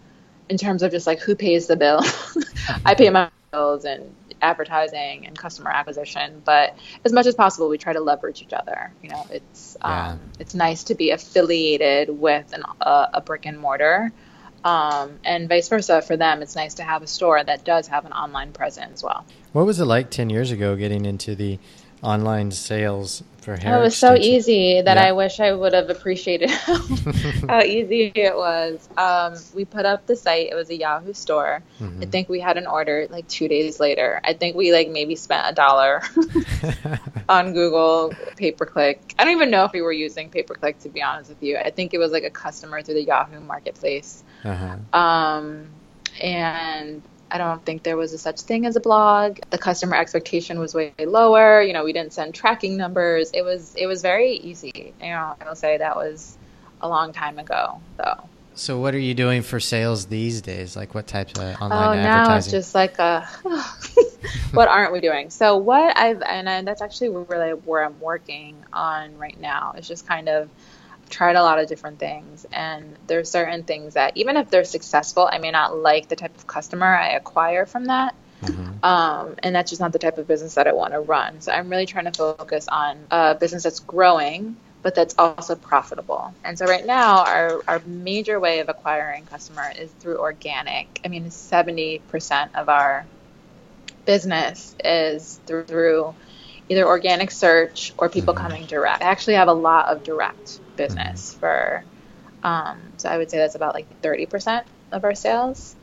in 0.50 0.58
terms 0.58 0.82
of 0.84 0.92
just 0.92 1.08
like 1.08 1.20
who 1.20 1.36
pays 1.36 1.68
the 1.68 1.76
bill 1.76 2.00
i 2.86 2.94
pay 2.96 3.10
my 3.10 3.30
bills 3.52 3.86
and 3.86 4.02
advertising 4.42 5.26
and 5.28 5.38
customer 5.38 5.70
acquisition 5.70 6.42
but 6.44 6.76
as 7.06 7.12
much 7.14 7.26
as 7.28 7.36
possible 7.36 7.70
we 7.70 7.78
try 7.78 7.94
to 7.94 8.00
leverage 8.12 8.42
each 8.42 8.54
other 8.54 8.92
you 9.04 9.10
know 9.10 9.26
it's 9.32 9.78
Yeah. 9.80 10.12
um, 10.12 10.20
it's 10.40 10.56
nice 10.56 10.82
to 10.86 10.96
be 10.96 11.12
affiliated 11.12 12.10
with 12.10 12.48
an, 12.54 12.64
a, 12.82 13.10
a 13.16 13.22
brick 13.22 13.46
and 13.46 13.58
mortar 13.60 14.12
um, 14.64 15.20
and 15.24 15.48
vice 15.50 15.68
versa 15.70 16.02
for 16.02 16.18
them 16.18 16.42
it's 16.42 16.56
nice 16.56 16.76
to 16.76 16.84
have 16.84 17.02
a 17.04 17.08
store 17.08 17.44
that 17.44 17.64
does 17.64 17.88
have 17.88 18.06
an 18.06 18.14
online 18.14 18.52
presence 18.54 18.94
as 19.00 19.04
well 19.04 19.26
What 19.52 19.66
was 19.66 19.80
it 19.80 19.86
like 19.86 20.10
10 20.10 20.30
years 20.30 20.52
ago 20.52 20.76
getting 20.76 21.06
into 21.06 21.36
the 21.36 21.60
online 22.04 22.52
sales 22.52 23.24
for 23.42 23.56
hair 23.58 23.76
Oh, 23.76 23.80
it 23.80 23.84
was 23.84 23.98
so 23.98 24.16
easy 24.16 24.82
that 24.82 24.98
Yeah. 24.98 25.08
I 25.08 25.12
wish 25.12 25.40
I 25.40 25.52
would 25.52 25.74
have 25.74 25.90
appreciated 25.90 26.50
how, 26.68 26.78
how 27.50 27.62
easy 27.62 28.12
it 28.16 28.36
was. 28.36 28.88
Um, 28.98 29.36
we 29.54 29.66
put 29.66 29.86
up 29.86 30.06
the 30.06 30.16
site. 30.16 30.50
It 30.52 30.56
was 30.56 30.70
a 30.70 30.76
Yahoo 30.76 31.14
store. 31.14 31.62
Mm-hmm. 31.80 32.04
I 32.04 32.06
think 32.06 32.30
we 32.30 32.40
had 32.40 32.58
an 32.58 32.68
order 32.68 33.08
like 33.10 33.28
two 33.28 33.48
days 33.48 33.80
later. 33.80 34.22
I 34.24 34.34
think 34.34 34.56
we 34.56 34.72
like 34.72 34.90
maybe 34.90 35.16
spent 35.16 35.46
a 35.50 35.54
dollar 35.54 36.02
on 37.30 37.54
Google 37.54 38.14
pay 38.38 38.52
per 38.52 38.66
click. 38.66 39.14
I 39.18 39.24
don't 39.26 39.34
even 39.34 39.52
know 39.52 39.66
if 39.66 39.74
we 39.74 39.82
were 39.82 39.92
using 39.92 40.30
pay 40.30 40.44
per 40.44 40.56
click 40.56 40.80
to 40.80 40.90
be 40.90 41.02
honest 41.02 41.30
with 41.30 41.42
you. 41.44 41.58
I 41.58 41.70
think 41.70 41.94
it 41.94 41.98
was 41.98 42.12
like 42.12 42.24
a 42.24 42.30
customer 42.30 42.82
through 42.82 42.96
the 42.96 43.04
Yahoo 43.04 43.40
marketplace. 43.40 44.24
uh-huh. 44.44 44.98
Um, 44.98 45.68
and 46.22 47.02
I 47.34 47.40
don't 47.40 47.66
think 47.66 47.82
there 47.82 47.98
was 47.98 48.14
a 48.14 48.20
such 48.20 48.42
thing 48.42 48.68
as 48.68 48.76
a 48.76 48.80
blog. 48.80 49.40
The 49.50 49.58
customer 49.58 49.96
expectation 49.96 50.60
was 50.60 50.76
way 50.76 50.94
lower. 51.00 51.64
You 51.64 51.74
know, 51.74 51.84
we 51.84 51.92
didn't 51.92 52.14
send 52.14 52.36
tracking 52.36 52.78
numbers. 52.78 53.32
It 53.34 53.42
was 53.42 53.74
it 53.74 53.88
was 53.88 54.04
very 54.04 54.34
easy. 54.34 54.94
You 55.02 55.10
know, 55.10 55.36
I 55.42 55.44
will 55.44 55.56
say 55.56 55.80
that 55.80 55.96
was 55.96 56.38
a 56.82 56.88
long 56.88 57.12
time 57.12 57.40
ago, 57.40 57.82
though. 57.98 58.30
So, 58.54 58.80
what 58.80 58.94
are 58.94 59.00
you 59.00 59.16
doing 59.16 59.42
for 59.42 59.60
sales 59.60 60.06
these 60.06 60.44
days? 60.44 60.76
Like, 60.76 60.94
what 60.94 61.08
types 61.08 61.34
of 61.40 61.60
online 61.60 62.00
Oh, 62.00 62.04
now 62.04 62.36
it's 62.36 62.52
just 62.52 62.76
like 62.76 63.00
a 63.00 63.28
what 64.52 64.68
aren't 64.68 64.94
we 64.94 65.00
doing? 65.00 65.32
So 65.32 65.58
what 65.58 65.98
I've 65.98 66.22
and 66.22 66.48
I, 66.48 66.62
that's 66.62 66.84
actually 66.84 67.10
really 67.10 67.52
where 67.52 67.84
I'm 67.84 68.00
working 68.00 68.64
on 68.72 69.18
right 69.18 69.40
now. 69.40 69.74
Is 69.76 69.88
just 69.88 70.08
kind 70.08 70.30
of 70.30 70.50
tried 71.10 71.36
a 71.36 71.44
lot 71.44 71.60
of 71.60 71.68
different 71.68 72.00
things, 72.00 72.46
and 72.52 72.98
there's 73.08 73.30
certain 73.30 73.64
things 73.64 73.94
that 73.96 74.14
even 74.16 74.38
if 74.38 74.50
they're 74.50 74.64
successful, 74.64 75.30
I 75.32 75.38
may 75.38 75.52
not 75.52 75.78
like 75.78 76.08
the 76.08 76.16
type 76.16 76.36
of 76.36 76.48
customer 76.48 76.88
I 76.88 77.10
acquire 77.10 77.66
from 77.66 77.86
that. 77.86 78.16
Mhm. 78.42 78.84
Um, 78.84 79.36
and 79.42 79.56
that's 79.56 79.70
just 79.70 79.80
not 79.82 79.94
the 79.94 80.00
type 80.00 80.18
of 80.18 80.28
business 80.28 80.56
that 80.56 80.68
I 80.68 80.74
want 80.74 80.94
to 80.94 81.00
run. 81.00 81.42
So 81.42 81.52
I'm 81.52 81.70
really 81.70 81.86
trying 81.86 82.06
to 82.06 82.12
focus 82.12 82.68
on 82.68 82.98
a 83.12 83.36
business 83.36 83.64
that's 83.64 83.80
growing, 83.80 84.58
but 84.82 84.96
that's 84.96 85.16
also 85.18 85.56
profitable. 85.56 86.34
And 86.44 86.58
so 86.58 86.66
right 86.66 86.86
now, 86.86 87.24
our, 87.24 87.64
our 87.68 87.80
major 87.86 88.40
way 88.40 88.60
of 88.60 88.68
acquiring 88.70 89.26
customer 89.26 89.72
is 89.80 89.92
through 89.94 90.20
organic. 90.20 91.00
I 91.06 91.08
mean, 91.08 91.30
70% 91.32 92.56
of 92.56 92.68
our 92.70 93.06
business 94.06 94.76
is 94.84 95.40
through, 95.46 95.64
through 95.64 96.16
either 96.70 96.86
organic 96.86 97.32
search 97.32 97.94
or 97.98 98.10
people 98.10 98.34
Mhm. 98.34 98.38
coming 98.38 98.66
direct. 98.66 99.02
I 99.04 99.08
actually 99.08 99.36
have 99.36 99.48
a 99.48 99.54
lot 99.54 99.88
of 99.88 100.04
direct 100.04 100.60
business 100.76 101.34
for, 101.34 101.84
um, 102.44 102.80
so 102.98 103.10
I 103.10 103.18
would 103.18 103.30
say 103.30 103.38
that's 103.38 103.56
about 103.56 103.74
like 103.74 104.02
30% 104.02 104.64
of 104.92 105.04
our 105.04 105.16
sales. 105.16 105.76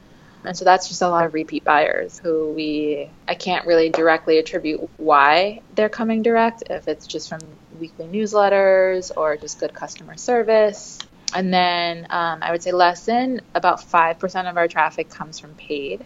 And 0.44 0.56
so 0.56 0.64
that's 0.64 0.88
just 0.88 1.02
a 1.02 1.08
lot 1.08 1.26
of 1.26 1.34
repeat 1.34 1.64
buyers 1.64 2.18
who 2.18 2.52
we, 2.52 3.10
I 3.28 3.34
can't 3.34 3.66
really 3.66 3.90
directly 3.90 4.38
attribute 4.38 4.88
why 4.96 5.60
they're 5.74 5.90
coming 5.90 6.22
direct, 6.22 6.62
if 6.70 6.88
it's 6.88 7.06
just 7.06 7.28
from 7.28 7.40
weekly 7.78 8.06
newsletters 8.06 9.10
or 9.14 9.36
just 9.36 9.58
good 9.58 9.74
customer 9.74 10.16
service. 10.16 10.98
And 11.34 11.52
then 11.52 12.06
um, 12.10 12.42
I 12.42 12.52
would 12.52 12.62
say 12.62 12.72
less 12.72 13.04
than 13.04 13.42
about 13.54 13.80
5% 13.80 14.50
of 14.50 14.56
our 14.56 14.66
traffic 14.66 15.10
comes 15.10 15.38
from 15.38 15.54
paid. 15.54 16.04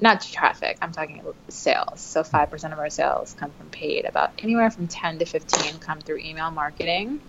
Not 0.00 0.20
traffic, 0.20 0.78
I'm 0.82 0.92
talking 0.92 1.20
about 1.20 1.36
sales. 1.48 2.00
So 2.00 2.22
5% 2.22 2.72
of 2.72 2.78
our 2.78 2.90
sales 2.90 3.34
come 3.38 3.50
from 3.52 3.68
paid. 3.70 4.04
About 4.04 4.32
anywhere 4.38 4.70
from 4.70 4.88
10 4.88 5.20
to 5.20 5.24
15 5.24 5.78
come 5.78 6.00
through 6.00 6.18
email 6.18 6.50
marketing. 6.50 7.20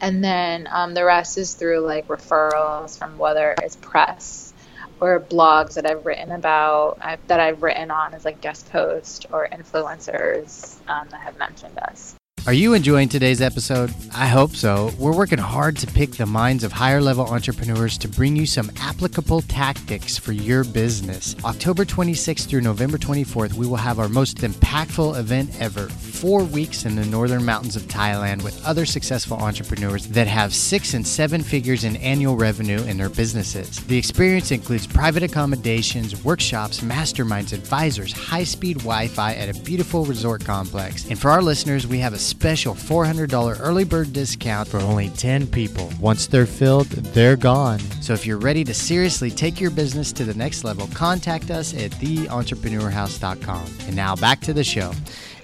And 0.00 0.22
then 0.22 0.68
um, 0.70 0.94
the 0.94 1.04
rest 1.04 1.38
is 1.38 1.54
through 1.54 1.80
like 1.80 2.08
referrals 2.08 2.98
from 2.98 3.18
whether 3.18 3.54
it's 3.62 3.76
press 3.76 4.52
or 5.00 5.20
blogs 5.20 5.74
that 5.74 5.86
I've 5.86 6.06
written 6.06 6.32
about, 6.32 6.98
i 7.00 7.18
that 7.28 7.40
I've 7.40 7.62
written 7.62 7.90
on 7.90 8.14
as 8.14 8.24
like 8.24 8.40
guest 8.40 8.70
post 8.70 9.26
or 9.32 9.48
influencers 9.48 10.78
um, 10.88 11.08
that 11.10 11.20
have 11.20 11.38
mentioned 11.38 11.78
us. 11.78 12.14
Are 12.48 12.54
you 12.54 12.72
enjoying 12.72 13.10
today's 13.10 13.42
episode? 13.42 13.92
I 14.14 14.26
hope 14.26 14.56
so. 14.56 14.90
We're 14.98 15.14
working 15.14 15.38
hard 15.38 15.76
to 15.76 15.86
pick 15.86 16.12
the 16.12 16.24
minds 16.24 16.64
of 16.64 16.72
higher 16.72 17.02
level 17.02 17.26
entrepreneurs 17.26 17.98
to 17.98 18.08
bring 18.08 18.36
you 18.36 18.46
some 18.46 18.72
applicable 18.78 19.42
tactics 19.42 20.16
for 20.16 20.32
your 20.32 20.64
business. 20.64 21.36
October 21.44 21.84
26th 21.84 22.48
through 22.48 22.62
November 22.62 22.96
24th, 22.96 23.52
we 23.52 23.66
will 23.66 23.76
have 23.76 23.98
our 23.98 24.08
most 24.08 24.38
impactful 24.38 25.18
event 25.18 25.60
ever 25.60 25.90
four 26.18 26.42
weeks 26.42 26.86
in 26.86 26.96
the 26.96 27.04
northern 27.04 27.44
mountains 27.44 27.76
of 27.76 27.82
Thailand 27.82 28.42
with 28.42 28.64
other 28.66 28.86
successful 28.86 29.36
entrepreneurs 29.36 30.08
that 30.08 30.26
have 30.26 30.54
six 30.54 30.94
and 30.94 31.06
seven 31.06 31.42
figures 31.42 31.84
in 31.84 31.96
annual 31.96 32.34
revenue 32.34 32.82
in 32.84 32.96
their 32.96 33.10
businesses. 33.10 33.78
The 33.88 33.98
experience 33.98 34.52
includes 34.52 34.86
private 34.86 35.22
accommodations, 35.22 36.24
workshops, 36.24 36.80
masterminds, 36.80 37.52
advisors, 37.52 38.10
high 38.12 38.44
speed 38.44 38.78
Wi 38.78 39.08
Fi 39.08 39.34
at 39.34 39.54
a 39.54 39.62
beautiful 39.62 40.06
resort 40.06 40.46
complex. 40.46 41.06
And 41.10 41.18
for 41.18 41.30
our 41.30 41.42
listeners, 41.42 41.86
we 41.86 41.98
have 41.98 42.14
a 42.14 42.18
special 42.38 42.72
$400 42.72 43.58
early 43.60 43.82
bird 43.82 44.12
discount 44.12 44.68
for 44.68 44.78
only 44.78 45.08
10 45.08 45.48
people. 45.48 45.90
Once 45.98 46.28
they're 46.28 46.46
filled, 46.46 46.86
they're 46.86 47.34
gone. 47.34 47.80
So 48.00 48.12
if 48.12 48.24
you're 48.24 48.38
ready 48.38 48.62
to 48.62 48.72
seriously 48.72 49.28
take 49.28 49.60
your 49.60 49.72
business 49.72 50.12
to 50.12 50.22
the 50.24 50.34
next 50.34 50.62
level, 50.62 50.86
contact 50.94 51.50
us 51.50 51.74
at 51.74 51.90
theentrepreneurhouse.com. 51.90 53.66
And 53.88 53.96
now 53.96 54.14
back 54.14 54.40
to 54.42 54.52
the 54.52 54.62
show. 54.62 54.92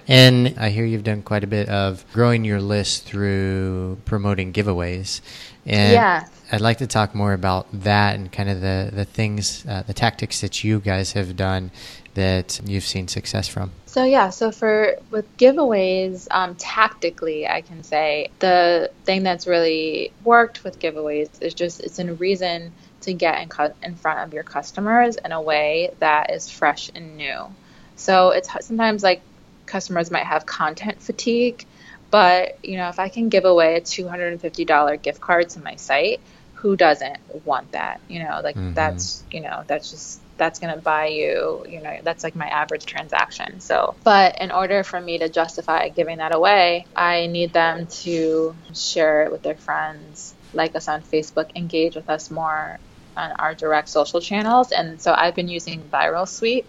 And 0.07 0.55
I 0.57 0.69
hear 0.69 0.85
you've 0.85 1.03
done 1.03 1.21
quite 1.21 1.43
a 1.43 1.47
bit 1.47 1.67
of 1.67 2.05
growing 2.13 2.45
your 2.45 2.61
list 2.61 3.03
through 3.03 3.97
promoting 4.05 4.53
giveaways. 4.53 5.19
And 5.65 5.91
Yeah. 5.91 6.27
I'd 6.49 6.61
like 6.61 6.77
to 6.77 6.87
talk 6.87 7.13
more 7.13 7.33
about 7.33 7.67
that 7.73 8.15
and 8.15 8.31
kind 8.31 8.49
of 8.49 8.61
the, 8.61 8.89
the 8.93 9.03
things, 9.03 9.65
uh, 9.67 9.83
the 9.85 9.93
tactics 9.93 10.39
that 10.39 10.63
you 10.63 10.79
guys 10.79 11.11
have 11.11 11.35
done 11.35 11.71
that 12.13 12.61
you've 12.63 12.85
seen 12.85 13.09
success 13.09 13.49
from. 13.49 13.71
So 13.95 14.03
yeah, 14.03 14.29
so 14.29 14.51
for 14.51 14.97
with 15.09 15.37
giveaways, 15.37 16.27
um, 16.29 16.55
tactically, 16.55 17.47
I 17.47 17.61
can 17.61 17.81
say 17.81 18.29
the 18.39 18.91
thing 19.05 19.23
that's 19.23 19.47
really 19.47 20.11
worked 20.21 20.65
with 20.65 20.79
giveaways 20.79 21.29
is 21.41 21.53
just 21.53 21.79
it's 21.79 21.97
a 21.97 22.13
reason 22.13 22.73
to 23.03 23.13
get 23.13 23.41
in, 23.41 23.47
cu- 23.47 23.73
in 23.81 23.95
front 23.95 24.19
of 24.19 24.33
your 24.33 24.43
customers 24.43 25.15
in 25.23 25.31
a 25.31 25.41
way 25.41 25.91
that 25.99 26.29
is 26.29 26.49
fresh 26.49 26.91
and 26.93 27.15
new. 27.15 27.55
So 27.95 28.31
it's 28.31 28.49
sometimes 28.67 29.01
like 29.01 29.21
customers 29.65 30.11
might 30.11 30.25
have 30.25 30.45
content 30.45 31.01
fatigue, 31.01 31.63
but 32.11 32.59
you 32.65 32.75
know 32.75 32.89
if 32.89 32.99
I 32.99 33.07
can 33.07 33.29
give 33.29 33.45
away 33.45 33.75
a 33.77 33.79
two 33.79 34.09
hundred 34.09 34.33
and 34.33 34.41
fifty 34.41 34.65
dollar 34.65 34.97
gift 34.97 35.21
card 35.21 35.47
to 35.51 35.61
my 35.61 35.77
site, 35.77 36.19
who 36.55 36.75
doesn't 36.75 37.19
want 37.45 37.71
that? 37.71 38.01
You 38.09 38.25
know, 38.25 38.41
like 38.43 38.57
Mhm. 38.57 38.75
that's 38.75 39.23
you 39.31 39.39
know 39.39 39.63
that's 39.67 39.89
just 39.89 40.19
that's 40.37 40.59
going 40.59 40.73
to 40.75 40.81
buy 40.81 41.07
you, 41.07 41.65
you 41.67 41.81
know, 41.81 41.97
that's 42.03 42.23
like 42.23 42.35
my 42.35 42.47
average 42.47 42.85
transaction. 42.85 43.59
So, 43.59 43.95
but 44.03 44.41
in 44.41 44.51
order 44.51 44.83
for 44.83 44.99
me 44.99 45.19
to 45.19 45.29
justify 45.29 45.89
giving 45.89 46.17
that 46.17 46.35
away, 46.35 46.85
I 46.95 47.27
need 47.27 47.53
them 47.53 47.87
to 47.87 48.55
share 48.73 49.23
it 49.23 49.31
with 49.31 49.43
their 49.43 49.55
friends, 49.55 50.35
like 50.53 50.75
us 50.75 50.87
on 50.87 51.01
Facebook, 51.01 51.55
engage 51.55 51.95
with 51.95 52.09
us 52.09 52.29
more 52.29 52.79
on 53.15 53.31
our 53.33 53.55
direct 53.55 53.89
social 53.89 54.19
channels. 54.19 54.71
And 54.71 55.01
so 55.01 55.13
I've 55.13 55.35
been 55.35 55.47
using 55.47 55.81
Viral 55.83 56.27
Sweep. 56.27 56.67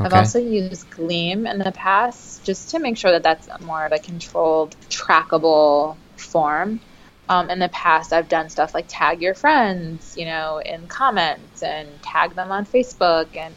I've 0.00 0.14
also 0.14 0.38
used 0.38 0.90
Gleam 0.90 1.46
in 1.46 1.58
the 1.58 1.72
past 1.72 2.44
just 2.44 2.70
to 2.70 2.78
make 2.78 2.96
sure 2.96 3.12
that 3.12 3.22
that's 3.22 3.48
more 3.60 3.84
of 3.84 3.92
a 3.92 3.98
controlled, 3.98 4.74
trackable 4.88 5.96
form. 6.16 6.80
Um, 7.28 7.50
in 7.50 7.58
the 7.58 7.68
past, 7.68 8.12
I've 8.12 8.28
done 8.28 8.50
stuff 8.50 8.74
like 8.74 8.86
tag 8.88 9.22
your 9.22 9.34
friends, 9.34 10.16
you 10.18 10.26
know, 10.26 10.58
in 10.58 10.86
comments 10.88 11.62
and 11.62 11.88
tag 12.02 12.34
them 12.34 12.50
on 12.52 12.66
Facebook. 12.66 13.36
And 13.36 13.54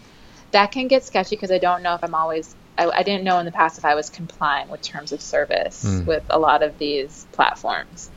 that 0.52 0.72
can 0.72 0.88
get 0.88 1.04
sketchy 1.04 1.36
because 1.36 1.52
I 1.52 1.58
don't 1.58 1.82
know 1.84 1.96
if 1.96 2.04
I'm 2.04 2.16
always, 2.16 2.56
I, 2.78 2.90
I 2.90 3.04
didn't 3.04 3.24
know 3.24 3.40
in 3.40 3.46
the 3.46 3.52
past 3.52 3.78
if 3.78 3.84
I 3.86 3.96
was 3.96 4.10
complying 4.10 4.70
with 4.70 4.82
terms 4.82 5.12
of 5.12 5.22
service 5.22 5.84
Mm. 5.84 6.06
with 6.06 6.24
a 6.30 6.40
lot 6.40 6.64
of 6.64 6.78
these 6.78 7.26
platforms. 7.34 8.10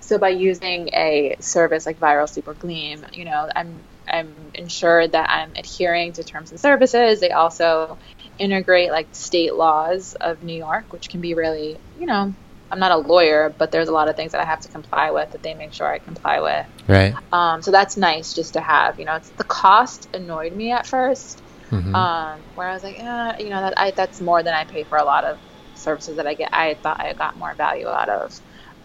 So 0.00 0.18
by 0.18 0.28
using 0.30 0.88
a 0.92 1.36
service 1.40 1.86
like 1.86 1.98
Viral 1.98 2.28
Super 2.28 2.54
Gleam, 2.54 3.04
you 3.12 3.24
know, 3.24 3.48
I'm 3.54 3.80
I'm 4.08 4.34
ensured 4.54 5.12
that 5.12 5.30
I'm 5.30 5.52
adhering 5.56 6.12
to 6.14 6.22
terms 6.24 6.52
and 6.52 6.60
services. 6.60 7.18
They 7.18 7.30
also 7.32 7.98
integrate 8.38 8.92
like 8.92 9.08
state 9.12 9.54
laws 9.54 10.14
of 10.14 10.44
New 10.44 10.56
York, 10.56 10.92
which 10.92 11.08
can 11.08 11.20
be 11.20 11.34
really, 11.34 11.78
you 11.98 12.06
know, 12.06 12.32
I'm 12.70 12.78
not 12.78 12.90
a 12.92 12.96
lawyer, 12.96 13.54
but 13.56 13.70
there's 13.70 13.88
a 13.88 13.92
lot 13.92 14.08
of 14.08 14.16
things 14.16 14.32
that 14.32 14.40
I 14.40 14.44
have 14.44 14.60
to 14.60 14.68
comply 14.68 15.10
with 15.10 15.30
that 15.32 15.42
they 15.42 15.54
make 15.54 15.72
sure 15.72 15.86
I 15.86 15.98
comply 15.98 16.40
with. 16.40 16.66
Right. 16.88 17.14
Um, 17.32 17.62
so 17.62 17.70
that's 17.70 17.96
nice 17.96 18.34
just 18.34 18.54
to 18.54 18.60
have. 18.60 18.98
You 18.98 19.04
know, 19.04 19.14
it's 19.14 19.30
the 19.30 19.44
cost 19.44 20.08
annoyed 20.14 20.52
me 20.54 20.72
at 20.72 20.84
1st 20.84 21.40
mm-hmm. 21.70 21.94
um, 21.94 22.40
where 22.54 22.68
I 22.68 22.74
was 22.74 22.82
like, 22.82 22.98
eh, 22.98 23.38
you 23.38 23.50
know, 23.50 23.60
that 23.60 23.74
I 23.76 23.90
that's 23.90 24.20
more 24.20 24.42
than 24.42 24.54
I 24.54 24.64
pay 24.64 24.84
for 24.84 24.98
a 24.98 25.04
lot 25.04 25.24
of 25.24 25.38
services 25.74 26.16
that 26.16 26.26
I 26.26 26.34
get. 26.34 26.52
I 26.52 26.74
thought 26.74 27.00
I 27.00 27.12
got 27.12 27.36
more 27.36 27.54
value 27.54 27.88
out 27.88 28.08
of, 28.08 28.38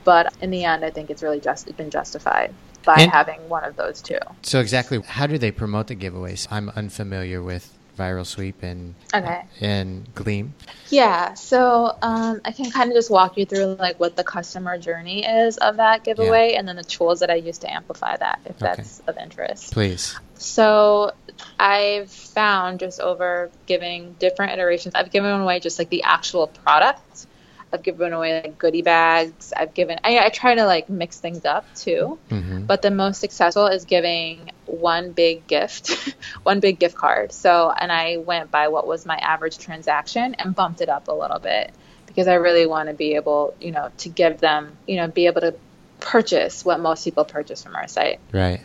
but 0.03 0.33
in 0.41 0.51
the 0.51 0.63
end, 0.63 0.83
I 0.83 0.91
think 0.91 1.09
it's 1.09 1.23
really 1.23 1.39
just 1.39 1.75
been 1.77 1.89
justified 1.89 2.53
by 2.83 2.95
and 2.95 3.11
having 3.11 3.47
one 3.47 3.63
of 3.63 3.75
those 3.75 4.01
two. 4.01 4.19
So 4.41 4.59
exactly, 4.59 5.01
how 5.01 5.27
do 5.27 5.37
they 5.37 5.51
promote 5.51 5.87
the 5.87 5.95
giveaways? 5.95 6.47
I'm 6.51 6.69
unfamiliar 6.69 7.41
with 7.41 7.77
Viral 8.01 8.25
Sweep 8.25 8.63
and 8.63 8.95
okay. 9.13 9.43
and 9.59 10.13
Gleam? 10.15 10.53
Yeah, 10.89 11.35
so 11.35 11.95
um, 12.01 12.41
I 12.43 12.51
can 12.51 12.71
kind 12.71 12.89
of 12.89 12.95
just 12.95 13.11
walk 13.11 13.37
you 13.37 13.45
through 13.45 13.75
like 13.75 13.99
what 13.99 14.15
the 14.15 14.23
customer 14.23 14.77
journey 14.77 15.25
is 15.25 15.57
of 15.57 15.77
that 15.77 16.03
giveaway, 16.03 16.51
yeah. 16.51 16.59
and 16.59 16.67
then 16.67 16.75
the 16.75 16.83
tools 16.83 17.19
that 17.19 17.29
I 17.29 17.35
use 17.35 17.59
to 17.59 17.71
amplify 17.71 18.17
that, 18.17 18.41
if 18.45 18.55
okay. 18.55 18.75
that's 18.75 18.99
of 19.01 19.17
interest. 19.17 19.73
Please. 19.73 20.17
So 20.35 21.11
I've 21.59 22.11
found 22.11 22.79
just 22.79 22.99
over 22.99 23.51
giving 23.67 24.13
different 24.13 24.53
iterations, 24.53 24.95
I've 24.95 25.11
given 25.11 25.39
away 25.39 25.59
just 25.59 25.77
like 25.77 25.89
the 25.89 26.03
actual 26.03 26.47
product 26.47 27.27
I've 27.73 27.83
given 27.83 28.13
away 28.13 28.41
like 28.41 28.57
goodie 28.57 28.81
bags. 28.81 29.53
I've 29.55 29.73
given. 29.73 29.99
I, 30.03 30.19
I 30.19 30.29
try 30.29 30.55
to 30.55 30.65
like 30.65 30.89
mix 30.89 31.19
things 31.19 31.45
up 31.45 31.65
too. 31.75 32.19
Mm-hmm. 32.29 32.65
But 32.65 32.81
the 32.81 32.91
most 32.91 33.21
successful 33.21 33.67
is 33.67 33.85
giving 33.85 34.51
one 34.71 35.11
big 35.11 35.47
gift, 35.47 36.15
one 36.43 36.59
big 36.59 36.79
gift 36.79 36.95
card. 36.95 37.31
So, 37.31 37.71
and 37.71 37.91
I 37.91 38.17
went 38.17 38.51
by 38.51 38.69
what 38.69 38.87
was 38.87 39.05
my 39.05 39.17
average 39.17 39.57
transaction 39.57 40.35
and 40.35 40.55
bumped 40.55 40.81
it 40.81 40.89
up 40.89 41.07
a 41.07 41.13
little 41.13 41.39
bit 41.39 41.71
because 42.07 42.27
I 42.27 42.35
really 42.35 42.65
want 42.65 42.89
to 42.89 42.93
be 42.93 43.15
able, 43.15 43.53
you 43.59 43.71
know, 43.71 43.91
to 43.99 44.09
give 44.09 44.39
them, 44.39 44.77
you 44.87 44.97
know, 44.97 45.07
be 45.07 45.27
able 45.27 45.41
to 45.41 45.55
purchase 45.99 46.65
what 46.65 46.79
most 46.79 47.03
people 47.03 47.25
purchase 47.25 47.63
from 47.63 47.75
our 47.75 47.87
site. 47.87 48.19
Right. 48.31 48.61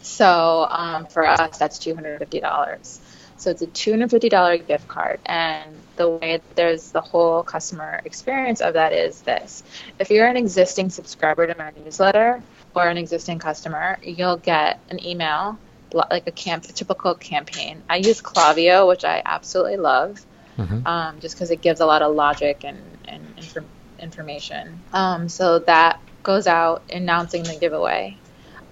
So 0.00 0.66
um, 0.68 1.06
for 1.06 1.26
us, 1.26 1.58
that's 1.58 1.78
two 1.78 1.94
hundred 1.94 2.18
fifty 2.18 2.40
dollars. 2.40 3.00
So 3.38 3.50
it's 3.50 3.62
a 3.62 3.68
$250 3.68 4.66
gift 4.66 4.88
card. 4.88 5.20
And 5.24 5.70
the 5.96 6.08
way 6.08 6.40
there's 6.56 6.90
the 6.90 7.00
whole 7.00 7.44
customer 7.44 8.00
experience 8.04 8.60
of 8.60 8.74
that 8.74 8.92
is 8.92 9.22
this. 9.22 9.62
If 9.98 10.10
you're 10.10 10.26
an 10.26 10.36
existing 10.36 10.90
subscriber 10.90 11.46
to 11.46 11.56
my 11.56 11.72
newsletter 11.84 12.42
or 12.74 12.88
an 12.88 12.98
existing 12.98 13.38
customer, 13.38 13.98
you'll 14.02 14.36
get 14.36 14.80
an 14.90 15.04
email 15.04 15.58
like 15.92 16.26
a 16.26 16.32
camp 16.32 16.64
a 16.64 16.72
typical 16.72 17.14
campaign. 17.14 17.82
I 17.88 17.96
use 17.96 18.20
Klaviyo, 18.20 18.86
which 18.86 19.04
I 19.04 19.22
absolutely 19.24 19.78
love, 19.78 20.24
mm-hmm. 20.56 20.86
um, 20.86 21.20
just 21.20 21.34
because 21.34 21.50
it 21.50 21.62
gives 21.62 21.80
a 21.80 21.86
lot 21.86 22.02
of 22.02 22.14
logic 22.14 22.64
and, 22.64 22.80
and 23.06 23.26
inf- 23.36 23.64
information. 23.98 24.80
Um, 24.92 25.28
so 25.28 25.60
that 25.60 26.00
goes 26.22 26.46
out 26.46 26.82
announcing 26.92 27.42
the 27.42 27.56
giveaway. 27.56 28.16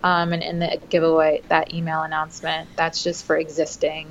Um, 0.02 0.32
and 0.32 0.42
in 0.42 0.58
the 0.58 0.78
giveaway, 0.88 1.42
that 1.48 1.72
email 1.72 2.02
announcement, 2.02 2.68
that's 2.76 3.02
just 3.02 3.24
for 3.24 3.36
existing 3.36 4.08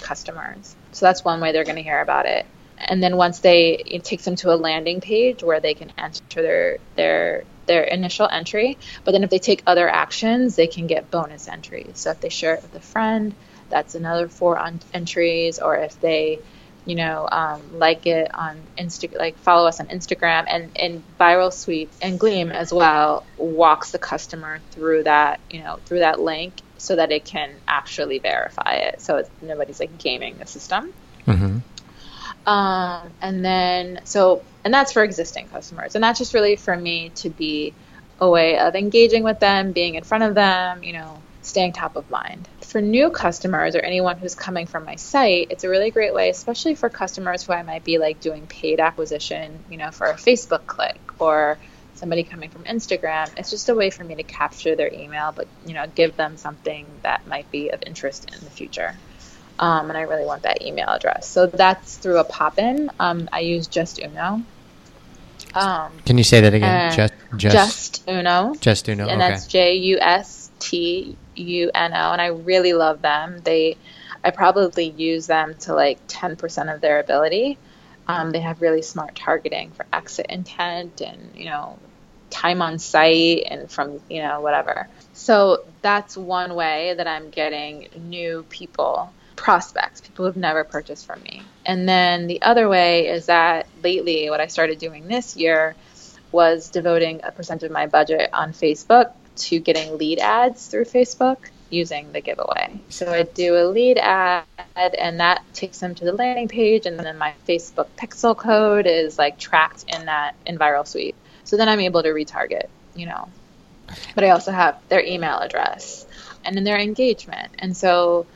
customers. 0.00 0.74
So 0.92 1.06
that's 1.06 1.24
one 1.24 1.40
way 1.40 1.52
they're 1.52 1.64
going 1.64 1.76
to 1.76 1.82
hear 1.82 2.00
about 2.00 2.26
it. 2.26 2.46
And 2.78 3.02
then 3.02 3.16
once 3.16 3.38
they 3.40 3.74
it 3.74 4.04
takes 4.04 4.24
them 4.24 4.36
to 4.36 4.52
a 4.52 4.56
landing 4.56 5.00
page 5.00 5.42
where 5.42 5.60
they 5.60 5.74
can 5.74 5.92
enter 5.96 6.42
their 6.42 6.78
their 6.94 7.44
their 7.66 7.82
initial 7.82 8.28
entry. 8.30 8.78
But 9.04 9.12
then 9.12 9.24
if 9.24 9.30
they 9.30 9.38
take 9.38 9.62
other 9.66 9.88
actions, 9.88 10.56
they 10.56 10.66
can 10.66 10.86
get 10.86 11.10
bonus 11.10 11.48
entries. 11.48 11.92
So 11.98 12.10
if 12.10 12.20
they 12.20 12.28
share 12.28 12.54
it 12.54 12.62
with 12.62 12.74
a 12.74 12.80
friend, 12.80 13.34
that's 13.68 13.94
another 13.94 14.28
four 14.28 14.58
un- 14.58 14.80
entries. 14.94 15.58
Or 15.58 15.76
if 15.76 16.00
they 16.00 16.40
you 16.86 16.94
know, 16.94 17.28
um, 17.30 17.60
like 17.78 18.06
it 18.06 18.32
on 18.32 18.62
Insta, 18.78 19.18
like 19.18 19.36
follow 19.38 19.66
us 19.66 19.80
on 19.80 19.88
Instagram, 19.88 20.44
and 20.48 20.70
and 20.78 21.02
Viral 21.18 21.52
Sweep 21.52 21.90
and 22.00 22.18
Gleam 22.18 22.50
as 22.50 22.72
well 22.72 23.26
walks 23.36 23.90
the 23.90 23.98
customer 23.98 24.60
through 24.70 25.02
that, 25.02 25.40
you 25.50 25.62
know, 25.62 25.80
through 25.84 25.98
that 25.98 26.20
link 26.20 26.54
so 26.78 26.94
that 26.94 27.10
it 27.10 27.24
can 27.24 27.50
actually 27.66 28.20
verify 28.20 28.74
it. 28.74 29.00
So 29.02 29.24
nobody's 29.42 29.80
like 29.80 29.98
gaming 29.98 30.36
the 30.38 30.46
system. 30.46 30.92
Mm-hmm. 31.26 31.58
Um, 32.46 33.10
and 33.20 33.44
then 33.44 34.00
so 34.04 34.42
and 34.64 34.72
that's 34.72 34.92
for 34.92 35.02
existing 35.02 35.48
customers, 35.48 35.94
and 35.94 36.02
that's 36.02 36.18
just 36.18 36.32
really 36.32 36.56
for 36.56 36.76
me 36.76 37.10
to 37.16 37.30
be 37.30 37.74
a 38.20 38.28
way 38.28 38.58
of 38.58 38.74
engaging 38.74 39.22
with 39.22 39.40
them, 39.40 39.72
being 39.72 39.94
in 39.94 40.04
front 40.04 40.24
of 40.24 40.34
them, 40.34 40.82
you 40.82 40.92
know, 40.92 41.20
staying 41.42 41.72
top 41.72 41.96
of 41.96 42.08
mind. 42.10 42.48
For 42.62 42.80
new 42.80 43.10
customers 43.10 43.76
or 43.76 43.80
anyone 43.80 44.18
who's 44.18 44.34
coming 44.34 44.66
from 44.66 44.84
my 44.84 44.96
site, 44.96 45.48
it's 45.50 45.64
a 45.64 45.68
really 45.68 45.90
great 45.90 46.14
way, 46.14 46.30
especially 46.30 46.74
for 46.74 46.88
customers 46.88 47.42
who 47.44 47.52
I 47.52 47.62
might 47.62 47.84
be 47.84 47.98
like 47.98 48.20
doing 48.20 48.46
paid 48.46 48.80
acquisition, 48.80 49.58
you 49.70 49.76
know, 49.76 49.90
for 49.90 50.06
a 50.06 50.14
Facebook 50.14 50.66
click 50.66 50.98
or 51.18 51.58
somebody 51.94 52.24
coming 52.24 52.50
from 52.50 52.64
Instagram. 52.64 53.30
It's 53.36 53.50
just 53.50 53.68
a 53.68 53.74
way 53.74 53.90
for 53.90 54.04
me 54.04 54.16
to 54.16 54.22
capture 54.22 54.76
their 54.76 54.92
email, 54.92 55.32
but 55.34 55.46
you 55.66 55.74
know, 55.74 55.86
give 55.94 56.16
them 56.16 56.36
something 56.36 56.86
that 57.02 57.26
might 57.26 57.50
be 57.50 57.70
of 57.70 57.82
interest 57.86 58.34
in 58.34 58.40
the 58.44 58.50
future. 58.50 58.94
Um, 59.58 59.88
and 59.88 59.96
I 59.96 60.02
really 60.02 60.24
want 60.26 60.42
that 60.42 60.62
email 60.62 60.88
address. 60.88 61.26
So 61.26 61.46
that's 61.46 61.96
through 61.96 62.18
a 62.18 62.24
pop-in. 62.24 62.90
Um, 63.00 63.28
I 63.32 63.40
use 63.40 63.68
JustUno. 63.68 64.44
Um, 65.54 65.92
Can 66.04 66.18
you 66.18 66.24
say 66.24 66.42
that 66.42 66.52
again? 66.52 66.92
Just, 66.92 67.14
just, 67.36 67.54
just 67.54 68.08
Uno. 68.08 68.54
JustUno. 68.54 69.08
And 69.08 69.10
okay. 69.10 69.16
that's 69.16 69.46
J 69.46 69.76
U 69.76 69.98
S 69.98 70.50
T 70.58 71.16
U 71.36 71.70
N 71.74 71.92
O, 71.94 72.12
and 72.12 72.20
I 72.20 72.26
really 72.26 72.74
love 72.74 73.00
them. 73.00 73.40
They, 73.42 73.76
I 74.22 74.30
probably 74.30 74.90
use 74.90 75.26
them 75.26 75.54
to 75.60 75.74
like 75.74 76.06
10% 76.08 76.74
of 76.74 76.80
their 76.80 77.00
ability. 77.00 77.58
Um, 78.08 78.30
they 78.32 78.40
have 78.40 78.60
really 78.60 78.82
smart 78.82 79.16
targeting 79.16 79.72
for 79.72 79.86
exit 79.92 80.26
intent 80.28 81.00
and 81.00 81.32
you 81.34 81.46
know 81.46 81.78
time 82.30 82.62
on 82.62 82.78
site 82.78 83.44
and 83.50 83.70
from 83.70 84.00
you 84.08 84.22
know 84.22 84.40
whatever. 84.40 84.88
So 85.12 85.64
that's 85.82 86.16
one 86.16 86.54
way 86.54 86.94
that 86.96 87.06
I'm 87.06 87.30
getting 87.30 87.88
new 87.96 88.44
people, 88.48 89.12
prospects, 89.36 90.00
people 90.00 90.24
who've 90.24 90.36
never 90.36 90.64
purchased 90.64 91.06
from 91.06 91.22
me. 91.22 91.42
And 91.64 91.88
then 91.88 92.26
the 92.26 92.42
other 92.42 92.68
way 92.68 93.08
is 93.08 93.26
that 93.26 93.66
lately, 93.82 94.30
what 94.30 94.40
I 94.40 94.46
started 94.46 94.78
doing 94.78 95.06
this 95.06 95.36
year 95.36 95.76
was 96.32 96.70
devoting 96.70 97.20
a 97.22 97.30
percent 97.30 97.62
of 97.62 97.70
my 97.70 97.86
budget 97.86 98.30
on 98.32 98.52
Facebook 98.52 99.12
to 99.36 99.58
getting 99.60 99.98
lead 99.98 100.18
ads 100.18 100.66
through 100.66 100.84
Facebook 100.84 101.36
using 101.70 102.12
the 102.12 102.20
giveaway. 102.20 102.80
So 102.88 103.10
I 103.12 103.22
do 103.22 103.56
a 103.56 103.66
lead 103.66 103.98
ad 103.98 104.44
and 104.76 105.20
that 105.20 105.42
takes 105.52 105.78
them 105.78 105.94
to 105.96 106.04
the 106.04 106.12
landing 106.12 106.48
page 106.48 106.86
and 106.86 106.98
then 106.98 107.18
my 107.18 107.34
Facebook 107.46 107.88
pixel 107.96 108.36
code 108.36 108.86
is 108.86 109.18
like 109.18 109.38
tracked 109.38 109.84
in 109.88 110.06
that 110.06 110.34
in 110.46 110.58
viral 110.58 110.86
sweep. 110.86 111.16
So 111.44 111.56
then 111.56 111.68
I'm 111.68 111.80
able 111.80 112.02
to 112.02 112.10
retarget, 112.10 112.68
you 112.94 113.06
know. 113.06 113.28
But 114.14 114.24
I 114.24 114.30
also 114.30 114.52
have 114.52 114.80
their 114.88 115.04
email 115.04 115.38
address 115.38 116.06
and 116.44 116.56
then 116.56 116.64
their 116.64 116.78
engagement. 116.78 117.52
And 117.58 117.76
so 117.76 118.26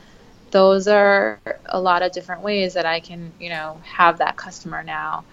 those 0.51 0.87
are 0.87 1.39
a 1.65 1.79
lot 1.79 2.03
of 2.03 2.11
different 2.11 2.41
ways 2.41 2.73
that 2.73 2.85
I 2.85 2.99
can, 2.99 3.31
you 3.39 3.49
know, 3.49 3.81
have 3.83 4.19
that 4.19 4.35
customer 4.35 4.83
now. 4.83 5.23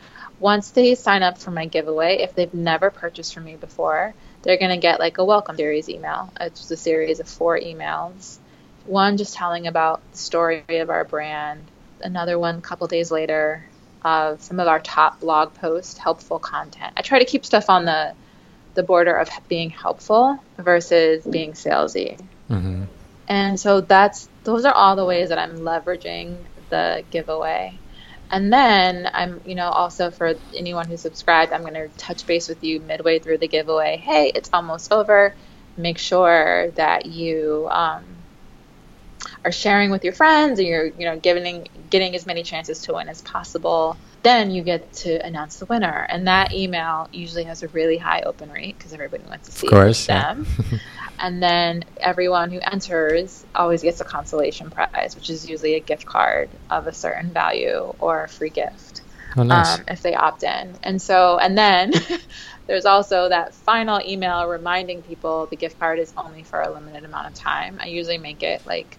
Once 0.40 0.70
they 0.70 0.94
sign 0.94 1.22
up 1.22 1.38
for 1.38 1.50
my 1.50 1.66
giveaway, 1.66 2.18
if 2.18 2.34
they've 2.34 2.54
never 2.54 2.90
purchased 2.90 3.34
from 3.34 3.44
me 3.44 3.56
before, 3.56 4.14
they're 4.42 4.56
going 4.56 4.70
to 4.70 4.76
get 4.76 5.00
like 5.00 5.18
a 5.18 5.24
welcome 5.24 5.56
series 5.56 5.88
email. 5.88 6.32
It's 6.40 6.70
a 6.70 6.76
series 6.76 7.20
of 7.20 7.28
four 7.28 7.58
emails. 7.58 8.38
One 8.86 9.16
just 9.16 9.34
telling 9.34 9.66
about 9.66 10.00
the 10.12 10.18
story 10.18 10.64
of 10.68 10.90
our 10.90 11.04
brand, 11.04 11.64
another 12.00 12.38
one 12.38 12.56
a 12.56 12.60
couple 12.60 12.86
days 12.86 13.10
later 13.10 13.64
of 14.02 14.40
some 14.42 14.60
of 14.60 14.68
our 14.68 14.78
top 14.78 15.20
blog 15.20 15.54
posts, 15.54 15.98
helpful 15.98 16.38
content. 16.38 16.94
I 16.96 17.02
try 17.02 17.18
to 17.18 17.24
keep 17.24 17.44
stuff 17.44 17.68
on 17.68 17.84
the 17.84 18.14
the 18.74 18.82
border 18.84 19.16
of 19.16 19.28
being 19.48 19.70
helpful 19.70 20.40
versus 20.56 21.24
being 21.24 21.54
salesy. 21.54 22.16
Mm-hmm. 22.48 22.77
And 23.28 23.60
so 23.60 23.82
that's 23.82 24.28
those 24.44 24.64
are 24.64 24.72
all 24.72 24.96
the 24.96 25.04
ways 25.04 25.28
that 25.28 25.38
I'm 25.38 25.58
leveraging 25.58 26.38
the 26.70 27.04
giveaway. 27.10 27.78
And 28.30 28.52
then 28.52 29.08
I'm, 29.12 29.40
you 29.46 29.54
know, 29.54 29.68
also 29.68 30.10
for 30.10 30.34
anyone 30.54 30.86
who's 30.86 31.00
subscribed, 31.00 31.52
I'm 31.52 31.62
going 31.62 31.74
to 31.74 31.88
touch 31.96 32.26
base 32.26 32.48
with 32.48 32.62
you 32.62 32.80
midway 32.80 33.18
through 33.18 33.38
the 33.38 33.48
giveaway. 33.48 33.96
Hey, 33.96 34.32
it's 34.34 34.50
almost 34.52 34.92
over. 34.92 35.34
Make 35.76 35.98
sure 35.98 36.70
that 36.72 37.06
you 37.06 37.68
um, 37.70 38.04
are 39.44 39.52
sharing 39.52 39.90
with 39.90 40.04
your 40.04 40.12
friends, 40.12 40.58
and 40.58 40.68
you're, 40.68 40.86
you 40.86 41.04
know, 41.06 41.18
giving 41.18 41.68
getting 41.88 42.14
as 42.14 42.26
many 42.26 42.42
chances 42.42 42.82
to 42.82 42.94
win 42.94 43.08
as 43.08 43.22
possible. 43.22 43.96
Then 44.22 44.50
you 44.50 44.62
get 44.62 44.92
to 44.94 45.24
announce 45.24 45.58
the 45.58 45.66
winner, 45.66 46.06
and 46.08 46.26
that 46.26 46.52
email 46.52 47.08
usually 47.12 47.44
has 47.44 47.62
a 47.62 47.68
really 47.68 47.96
high 47.96 48.22
open 48.22 48.50
rate 48.50 48.76
because 48.76 48.92
everybody 48.92 49.22
wants 49.28 49.48
to 49.48 49.54
see 49.54 49.68
course, 49.68 50.06
them. 50.06 50.46
Yeah. 50.70 50.78
and 51.18 51.42
then 51.42 51.84
everyone 52.00 52.50
who 52.50 52.60
enters 52.60 53.44
always 53.54 53.82
gets 53.82 54.00
a 54.00 54.04
consolation 54.04 54.70
prize, 54.70 55.14
which 55.14 55.30
is 55.30 55.48
usually 55.48 55.74
a 55.74 55.80
gift 55.80 56.06
card 56.06 56.50
of 56.70 56.86
a 56.86 56.92
certain 56.92 57.32
value 57.32 57.92
or 57.98 58.24
a 58.24 58.28
free 58.28 58.50
gift 58.50 59.02
oh, 59.36 59.42
nice. 59.42 59.78
um, 59.78 59.84
if 59.88 60.02
they 60.02 60.14
opt 60.14 60.42
in. 60.42 60.76
And 60.82 61.00
so, 61.00 61.38
and 61.38 61.56
then 61.56 61.92
there's 62.66 62.84
also 62.84 63.28
that 63.28 63.54
final 63.54 64.00
email 64.04 64.46
reminding 64.46 65.02
people 65.02 65.46
the 65.46 65.56
gift 65.56 65.78
card 65.78 65.98
is 65.98 66.12
only 66.16 66.42
for 66.42 66.60
a 66.60 66.72
limited 66.72 67.04
amount 67.04 67.28
of 67.28 67.34
time. 67.34 67.78
I 67.80 67.86
usually 67.86 68.18
make 68.18 68.42
it 68.42 68.66
like, 68.66 68.98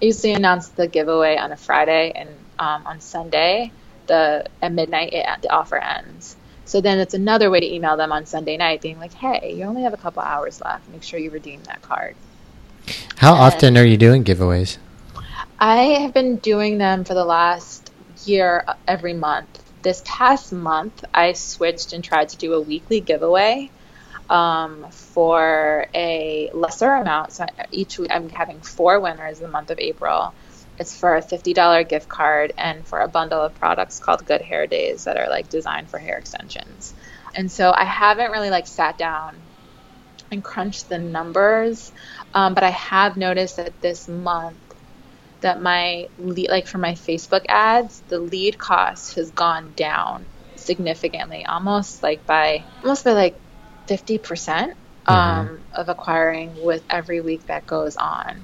I 0.00 0.06
usually 0.06 0.34
announce 0.34 0.68
the 0.68 0.86
giveaway 0.86 1.36
on 1.36 1.50
a 1.50 1.56
Friday, 1.56 2.12
and 2.14 2.28
um, 2.58 2.86
on 2.86 3.00
Sunday, 3.00 3.72
the 4.06 4.44
at 4.62 4.72
midnight, 4.72 5.12
it, 5.12 5.26
the 5.42 5.50
offer 5.50 5.76
ends. 5.76 6.36
So 6.68 6.82
then 6.82 6.98
it's 6.98 7.14
another 7.14 7.48
way 7.50 7.60
to 7.60 7.74
email 7.74 7.96
them 7.96 8.12
on 8.12 8.26
Sunday 8.26 8.58
night, 8.58 8.82
being 8.82 8.98
like, 8.98 9.14
hey, 9.14 9.54
you 9.56 9.64
only 9.64 9.82
have 9.84 9.94
a 9.94 9.96
couple 9.96 10.22
hours 10.22 10.60
left. 10.60 10.86
Make 10.90 11.02
sure 11.02 11.18
you 11.18 11.30
redeem 11.30 11.62
that 11.62 11.80
card. 11.80 12.14
How 13.16 13.32
and 13.32 13.42
often 13.42 13.78
are 13.78 13.84
you 13.84 13.96
doing 13.96 14.22
giveaways? 14.22 14.76
I 15.58 15.76
have 16.02 16.12
been 16.12 16.36
doing 16.36 16.76
them 16.76 17.04
for 17.04 17.14
the 17.14 17.24
last 17.24 17.90
year 18.26 18.66
every 18.86 19.14
month. 19.14 19.48
This 19.80 20.02
past 20.04 20.52
month, 20.52 21.06
I 21.14 21.32
switched 21.32 21.94
and 21.94 22.04
tried 22.04 22.28
to 22.30 22.36
do 22.36 22.52
a 22.52 22.60
weekly 22.60 23.00
giveaway 23.00 23.70
um, 24.28 24.86
for 24.90 25.86
a 25.94 26.50
lesser 26.52 26.92
amount. 26.92 27.32
So 27.32 27.46
each 27.72 27.98
week, 27.98 28.10
I'm 28.12 28.28
having 28.28 28.60
four 28.60 29.00
winners 29.00 29.38
in 29.38 29.44
the 29.44 29.50
month 29.50 29.70
of 29.70 29.78
April. 29.78 30.34
It's 30.78 30.96
for 30.96 31.16
a 31.16 31.22
$50 31.22 31.88
gift 31.88 32.08
card 32.08 32.52
and 32.56 32.86
for 32.86 33.00
a 33.00 33.08
bundle 33.08 33.40
of 33.40 33.54
products 33.54 33.98
called 33.98 34.24
Good 34.24 34.42
Hair 34.42 34.66
Days 34.68 35.04
that 35.04 35.16
are 35.16 35.28
like 35.28 35.48
designed 35.48 35.90
for 35.90 35.98
hair 35.98 36.18
extensions. 36.18 36.94
And 37.34 37.50
so 37.50 37.72
I 37.74 37.84
haven't 37.84 38.30
really 38.30 38.50
like 38.50 38.66
sat 38.66 38.96
down 38.96 39.36
and 40.30 40.42
crunched 40.44 40.88
the 40.88 40.98
numbers, 40.98 41.90
um, 42.34 42.54
but 42.54 42.62
I 42.62 42.70
have 42.70 43.16
noticed 43.16 43.56
that 43.56 43.80
this 43.80 44.08
month 44.08 44.56
that 45.40 45.60
my 45.62 46.08
lead, 46.18 46.50
like 46.50 46.66
for 46.66 46.78
my 46.78 46.92
Facebook 46.92 47.44
ads, 47.48 48.00
the 48.08 48.18
lead 48.18 48.58
cost 48.58 49.14
has 49.14 49.30
gone 49.30 49.72
down 49.76 50.24
significantly, 50.56 51.44
almost 51.44 52.02
like 52.02 52.26
by 52.26 52.64
almost 52.82 53.04
by 53.04 53.12
like 53.12 53.38
50% 53.86 54.20
mm-hmm. 54.20 55.12
um, 55.12 55.46
mm-hmm. 55.46 55.56
of 55.74 55.88
acquiring 55.88 56.62
with 56.62 56.82
every 56.90 57.20
week 57.20 57.46
that 57.46 57.66
goes 57.66 57.96
on. 57.96 58.40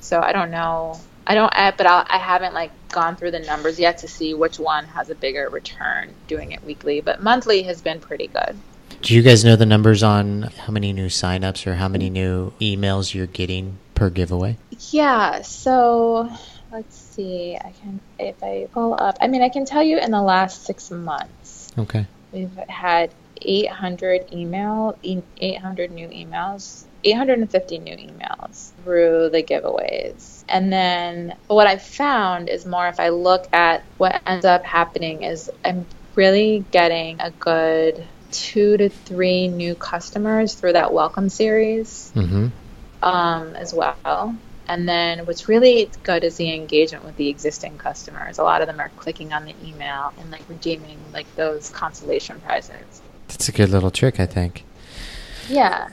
So 0.00 0.20
I 0.20 0.32
don't 0.32 0.50
know. 0.50 1.00
I 1.26 1.34
don't, 1.34 1.52
I, 1.54 1.70
but 1.70 1.86
I'll, 1.86 2.04
I 2.08 2.18
haven't 2.18 2.54
like 2.54 2.70
gone 2.88 3.16
through 3.16 3.30
the 3.30 3.40
numbers 3.40 3.78
yet 3.78 3.98
to 3.98 4.08
see 4.08 4.34
which 4.34 4.58
one 4.58 4.84
has 4.86 5.10
a 5.10 5.14
bigger 5.14 5.48
return 5.48 6.12
doing 6.26 6.52
it 6.52 6.64
weekly. 6.64 7.00
But 7.00 7.22
monthly 7.22 7.62
has 7.62 7.80
been 7.80 8.00
pretty 8.00 8.26
good. 8.26 8.56
Do 9.02 9.14
you 9.14 9.22
guys 9.22 9.44
know 9.44 9.56
the 9.56 9.66
numbers 9.66 10.02
on 10.02 10.42
how 10.42 10.72
many 10.72 10.92
new 10.92 11.06
signups 11.06 11.66
or 11.66 11.74
how 11.74 11.88
many 11.88 12.10
new 12.10 12.52
emails 12.60 13.14
you're 13.14 13.26
getting 13.26 13.78
per 13.94 14.10
giveaway? 14.10 14.56
Yeah. 14.90 15.42
So 15.42 16.30
let's 16.70 16.96
see. 16.96 17.56
I 17.56 17.72
can 17.80 18.00
if 18.18 18.42
I 18.42 18.68
pull 18.72 18.94
up. 18.94 19.18
I 19.20 19.28
mean, 19.28 19.42
I 19.42 19.48
can 19.48 19.64
tell 19.64 19.82
you 19.82 19.98
in 19.98 20.10
the 20.10 20.22
last 20.22 20.64
six 20.64 20.90
months. 20.90 21.72
Okay. 21.76 22.06
We've 22.32 22.54
had 22.68 23.10
800 23.40 24.32
email, 24.32 24.96
800 25.02 25.90
new 25.90 26.08
emails, 26.08 26.84
850 27.04 27.78
new 27.78 27.96
emails 27.96 28.72
through 28.84 29.30
the 29.30 29.42
giveaways. 29.42 30.44
And 30.48 30.72
then 30.72 31.36
what 31.46 31.66
I 31.66 31.78
found 31.78 32.48
is 32.48 32.66
more 32.66 32.86
if 32.88 33.00
I 33.00 33.10
look 33.10 33.52
at 33.52 33.82
what 33.98 34.20
ends 34.26 34.44
up 34.44 34.64
happening 34.64 35.22
is 35.22 35.50
I'm 35.64 35.86
really 36.14 36.64
getting 36.70 37.20
a 37.20 37.30
good 37.30 38.04
two 38.30 38.76
to 38.76 38.88
three 38.88 39.48
new 39.48 39.74
customers 39.74 40.54
through 40.54 40.72
that 40.72 40.92
welcome 40.92 41.28
series 41.28 42.12
mm-hmm. 42.14 42.48
um, 43.02 43.56
as 43.56 43.72
well. 43.74 44.36
And 44.68 44.88
then 44.88 45.26
what's 45.26 45.48
really 45.48 45.90
good 46.02 46.24
is 46.24 46.36
the 46.36 46.54
engagement 46.54 47.04
with 47.04 47.16
the 47.16 47.28
existing 47.28 47.78
customers. 47.78 48.38
A 48.38 48.42
lot 48.42 48.62
of 48.62 48.68
them 48.68 48.80
are 48.80 48.90
clicking 48.96 49.32
on 49.32 49.44
the 49.44 49.54
email 49.64 50.12
and 50.18 50.30
like 50.30 50.48
redeeming 50.48 50.98
like 51.12 51.26
those 51.36 51.68
consolation 51.70 52.40
prizes. 52.40 53.02
That's 53.28 53.48
a 53.48 53.52
good 53.52 53.70
little 53.70 53.90
trick, 53.90 54.20
I 54.20 54.26
think. 54.26 54.64
Yeah. 55.48 55.88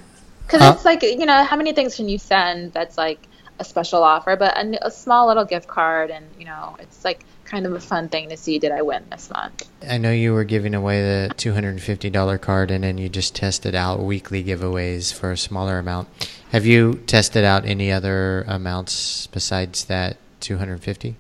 Because 0.50 0.76
it's 0.76 0.86
like, 0.86 1.04
you 1.04 1.26
know, 1.28 1.44
how 1.44 1.56
many 1.56 1.74
things 1.74 1.96
can 1.96 2.10
you 2.10 2.18
send 2.18 2.74
that's 2.74 2.98
like 2.98 3.20
a 3.60 3.64
special 3.64 4.04
offer, 4.04 4.36
but 4.36 4.58
a, 4.58 4.88
a, 4.88 4.92
small 4.92 5.28
little 5.28 5.46
gift 5.46 5.68
card, 5.68 6.10
and, 6.10 6.26
you 6.40 6.46
know, 6.46 6.76
it's 6.80 7.06
like 7.06 7.24
kind 7.44 7.66
of 7.66 7.74
a 7.74 7.80
fun 7.80 8.10
thing 8.10 8.30
to 8.30 8.38
see 8.38 8.58
did 8.58 8.72
I 8.72 8.82
win 8.82 9.04
this 9.12 9.30
month. 9.30 9.70
I 9.88 9.98
know 9.98 10.12
you 10.12 10.34
were 10.34 10.46
giving 10.46 10.74
away 10.74 11.02
the 11.02 11.34
$250 11.36 12.42
card, 12.42 12.72
and 12.72 12.84
then 12.84 12.98
you 12.98 13.10
just 13.10 13.36
tested 13.36 13.76
out 13.76 14.00
weekly 14.00 14.44
giveaways 14.44 15.14
for 15.14 15.32
a 15.32 15.38
smaller 15.38 15.78
amount. 15.78 16.08
Have 16.52 16.66
you 16.66 16.96
tested 17.06 17.44
out 17.44 17.66
any 17.66 17.92
other 17.92 18.44
amounts 18.48 19.28
besides 19.28 19.86
that 19.86 20.18
250 20.40 21.16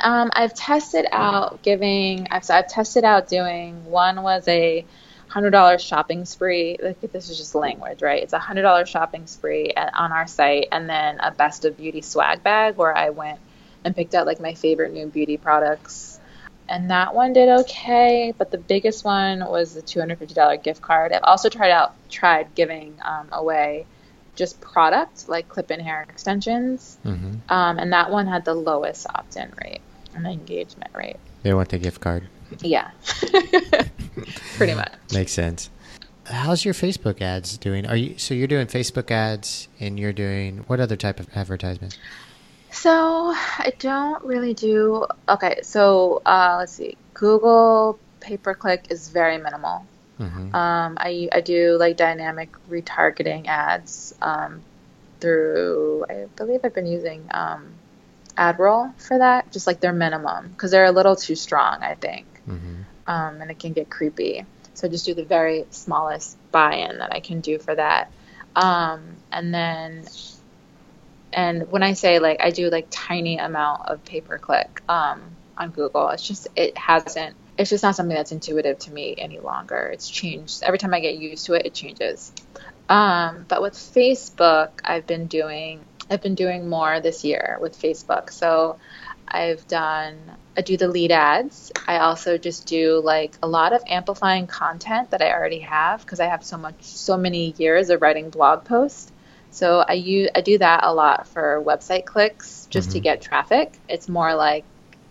um, 0.00 0.30
I've 0.34 0.54
tested 0.54 1.06
out 1.10 1.62
giving. 1.62 2.28
I've, 2.30 2.48
I've 2.50 2.68
tested 2.68 3.02
out 3.02 3.28
doing. 3.28 3.86
One 3.86 4.22
was 4.22 4.46
a 4.46 4.84
hundred 5.30 5.50
dollar 5.50 5.78
shopping 5.78 6.24
spree. 6.24 6.76
Like 6.82 7.00
this 7.12 7.30
is 7.30 7.38
just 7.38 7.54
language, 7.54 8.02
right? 8.02 8.22
It's 8.22 8.32
a 8.32 8.38
hundred 8.38 8.62
dollar 8.62 8.84
shopping 8.84 9.26
spree 9.26 9.70
at, 9.70 9.94
on 9.94 10.10
our 10.10 10.26
site, 10.26 10.68
and 10.72 10.90
then 10.90 11.20
a 11.20 11.30
best 11.30 11.64
of 11.64 11.76
beauty 11.76 12.02
swag 12.02 12.42
bag 12.42 12.76
where 12.76 12.94
I 12.94 13.10
went 13.10 13.38
and 13.84 13.94
picked 13.94 14.14
out 14.14 14.26
like 14.26 14.40
my 14.40 14.54
favorite 14.54 14.92
new 14.92 15.06
beauty 15.06 15.36
products. 15.36 16.18
And 16.68 16.90
that 16.90 17.14
one 17.14 17.32
did 17.32 17.48
okay, 17.60 18.34
but 18.36 18.50
the 18.50 18.58
biggest 18.58 19.04
one 19.04 19.40
was 19.40 19.74
the 19.74 19.82
two 19.82 20.00
hundred 20.00 20.18
fifty 20.18 20.34
dollar 20.34 20.56
gift 20.56 20.82
card. 20.82 21.12
I've 21.12 21.22
also 21.22 21.48
tried 21.48 21.70
out 21.70 21.94
tried 22.10 22.54
giving 22.56 22.98
um, 23.04 23.28
away 23.30 23.86
just 24.34 24.60
product 24.60 25.28
like 25.28 25.48
clip-in 25.48 25.78
hair 25.78 26.04
extensions, 26.08 26.98
mm-hmm. 27.04 27.52
um, 27.52 27.78
and 27.78 27.92
that 27.92 28.10
one 28.10 28.26
had 28.26 28.44
the 28.44 28.54
lowest 28.54 29.06
opt-in 29.14 29.52
rate 29.62 29.80
and 30.14 30.26
engagement 30.26 30.90
rate. 30.92 31.18
They 31.44 31.54
want 31.54 31.68
the 31.68 31.78
gift 31.78 32.00
card. 32.00 32.26
Yeah. 32.60 32.90
Pretty 34.56 34.74
much. 34.74 34.92
Makes 35.12 35.32
sense. 35.32 35.70
How's 36.24 36.64
your 36.64 36.74
Facebook 36.74 37.20
ads 37.20 37.58
doing? 37.58 37.86
Are 37.86 37.96
you 37.96 38.16
so 38.18 38.34
you're 38.34 38.46
doing 38.46 38.68
Facebook 38.68 39.10
ads 39.10 39.68
and 39.80 39.98
you're 39.98 40.12
doing 40.12 40.58
what 40.68 40.78
other 40.80 40.96
type 40.96 41.18
of 41.18 41.28
advertisement? 41.34 41.98
So 42.70 43.32
I 43.34 43.72
don't 43.78 44.22
really 44.24 44.54
do 44.54 45.06
okay, 45.28 45.60
so 45.62 46.22
uh, 46.24 46.56
let's 46.58 46.72
see. 46.72 46.96
Google 47.14 47.98
pay 48.20 48.36
per 48.36 48.54
click 48.54 48.86
is 48.90 49.08
very 49.08 49.38
minimal. 49.38 49.86
Mm-hmm. 50.20 50.54
Um, 50.54 50.96
I 51.00 51.28
I 51.32 51.40
do 51.40 51.76
like 51.78 51.96
dynamic 51.96 52.50
retargeting 52.70 53.48
ads 53.48 54.14
um, 54.22 54.62
through 55.20 56.04
I 56.08 56.26
believe 56.36 56.60
I've 56.62 56.74
been 56.74 56.86
using 56.86 57.26
um, 57.32 57.72
AdRoll 58.38 58.94
for 59.00 59.18
that, 59.18 59.50
just 59.50 59.66
like 59.66 59.80
their 59.80 59.92
minimum 59.92 60.48
because 60.48 60.70
they're 60.70 60.84
a 60.84 60.92
little 60.92 61.16
too 61.16 61.34
strong, 61.34 61.82
I 61.82 61.94
think 61.94 62.26
mm-hmm. 62.48 62.82
Um, 63.06 63.40
and 63.40 63.50
it 63.50 63.58
can 63.58 63.72
get 63.72 63.90
creepy. 63.90 64.44
So 64.74 64.88
just 64.88 65.04
do 65.04 65.14
the 65.14 65.24
very 65.24 65.66
smallest 65.70 66.36
buy-in 66.52 66.98
that 66.98 67.12
I 67.12 67.20
can 67.20 67.40
do 67.40 67.58
for 67.58 67.74
that, 67.74 68.10
um, 68.56 69.02
and 69.30 69.52
then 69.52 70.04
and 71.32 71.70
when 71.70 71.82
I 71.82 71.92
say 71.92 72.18
like 72.18 72.40
I 72.40 72.50
do 72.50 72.70
like 72.70 72.86
tiny 72.90 73.38
amount 73.38 73.86
of 73.86 74.04
pay 74.04 74.20
per 74.20 74.38
click 74.38 74.82
um, 74.88 75.20
on 75.56 75.70
Google, 75.70 76.08
it's 76.08 76.26
just 76.26 76.48
it 76.56 76.76
hasn't. 76.76 77.36
It's 77.58 77.68
just 77.68 77.82
not 77.82 77.94
something 77.94 78.16
that's 78.16 78.32
intuitive 78.32 78.78
to 78.80 78.92
me 78.92 79.14
any 79.18 79.38
longer. 79.38 79.90
It's 79.92 80.08
changed 80.08 80.62
every 80.62 80.78
time 80.78 80.94
I 80.94 81.00
get 81.00 81.18
used 81.18 81.46
to 81.46 81.54
it. 81.54 81.66
It 81.66 81.74
changes. 81.74 82.32
Um, 82.88 83.44
but 83.46 83.60
with 83.60 83.74
Facebook, 83.74 84.70
I've 84.82 85.06
been 85.06 85.26
doing 85.26 85.84
I've 86.10 86.22
been 86.22 86.34
doing 86.34 86.68
more 86.68 87.00
this 87.00 87.24
year 87.24 87.58
with 87.60 87.80
Facebook. 87.80 88.32
So 88.32 88.78
I've 89.30 89.66
done 89.68 90.18
I 90.56 90.62
do 90.62 90.76
the 90.76 90.88
lead 90.88 91.12
ads. 91.12 91.72
I 91.86 91.98
also 91.98 92.36
just 92.36 92.66
do 92.66 93.00
like 93.02 93.36
a 93.42 93.48
lot 93.48 93.72
of 93.72 93.82
amplifying 93.86 94.46
content 94.46 95.10
that 95.10 95.22
I 95.22 95.32
already 95.32 95.60
have 95.60 96.00
because 96.00 96.20
I 96.20 96.26
have 96.26 96.44
so 96.44 96.58
much 96.58 96.82
so 96.82 97.16
many 97.16 97.54
years 97.56 97.90
of 97.90 98.02
writing 98.02 98.30
blog 98.30 98.64
posts. 98.64 99.12
So 99.50 99.84
I 99.86 99.94
use 99.94 100.28
I 100.34 100.40
do 100.40 100.58
that 100.58 100.80
a 100.84 100.92
lot 100.92 101.28
for 101.28 101.62
website 101.64 102.04
clicks 102.04 102.66
just 102.70 102.88
mm-hmm. 102.88 102.94
to 102.94 103.00
get 103.00 103.22
traffic. 103.22 103.78
It's 103.88 104.08
more 104.08 104.34
like 104.34 104.64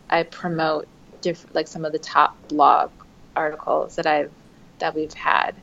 I 0.10 0.23
promote 0.23 0.88
diff- 1.21 1.53
like 1.53 1.67
some 1.67 1.86
of 1.86 1.91
the 1.91 1.99
top 1.99 2.36
blog 2.47 2.91
articles 3.36 3.95
that 3.95 4.05
I've 4.05 4.32
that 4.79 4.95
we've 4.95 5.13
had. 5.13 5.55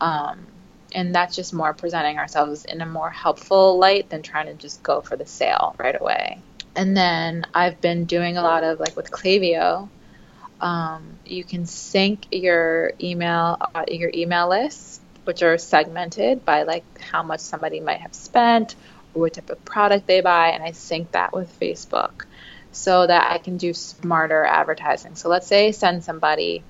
Um, 0.00 0.46
and 0.92 1.14
that's 1.14 1.34
just 1.34 1.52
more 1.52 1.74
presenting 1.74 2.18
ourselves 2.18 2.64
in 2.64 2.80
a 2.80 2.86
more 2.86 3.10
helpful 3.10 3.78
light 3.78 4.10
than 4.10 4.22
trying 4.22 4.46
to 4.46 4.54
just 4.54 4.82
go 4.82 5.00
for 5.00 5.16
the 5.16 5.26
sale 5.26 5.74
right 5.78 5.98
away. 6.00 6.40
And 6.76 6.96
then 6.96 7.46
I've 7.54 7.80
been 7.80 8.04
doing 8.04 8.36
a 8.36 8.42
lot 8.42 8.64
of 8.64 8.80
like 8.80 8.96
with 8.96 9.10
Klaviyo. 9.10 9.88
Um, 10.60 11.18
you 11.24 11.44
can 11.44 11.66
sync 11.66 12.26
your 12.32 12.92
email 13.00 13.58
uh, 13.74 13.84
your 13.88 14.10
email 14.12 14.48
lists, 14.48 15.00
which 15.24 15.42
are 15.42 15.56
segmented 15.58 16.44
by 16.44 16.62
like 16.64 16.84
how 17.00 17.22
much 17.22 17.40
somebody 17.40 17.80
might 17.80 18.00
have 18.00 18.14
spent 18.14 18.74
or 19.14 19.22
what 19.22 19.34
type 19.34 19.50
of 19.50 19.64
product 19.64 20.06
they 20.06 20.20
buy, 20.20 20.50
and 20.50 20.62
I 20.62 20.72
sync 20.72 21.12
that 21.12 21.32
with 21.32 21.58
Facebook 21.60 22.24
so 22.72 23.06
that 23.06 23.30
I 23.30 23.38
can 23.38 23.56
do 23.56 23.72
smarter 23.72 24.44
advertising. 24.44 25.14
So 25.14 25.28
let's 25.28 25.46
say 25.46 25.68
I 25.68 25.70
send 25.70 26.02
somebody 26.02 26.64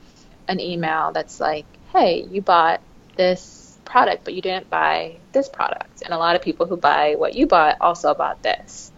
an 0.48 0.60
email 0.60 1.12
that's 1.12 1.40
like, 1.40 1.64
"Hey, 1.92 2.26
you 2.30 2.42
bought 2.42 2.80
this 3.16 3.78
product, 3.86 4.24
but 4.24 4.34
you 4.34 4.42
didn't 4.42 4.68
buy 4.68 5.16
this 5.32 5.48
product," 5.48 6.02
and 6.02 6.12
a 6.12 6.18
lot 6.18 6.36
of 6.36 6.42
people 6.42 6.66
who 6.66 6.76
buy 6.76 7.14
what 7.16 7.34
you 7.34 7.46
bought 7.46 7.78
also 7.80 8.12
bought 8.12 8.42
this 8.42 8.92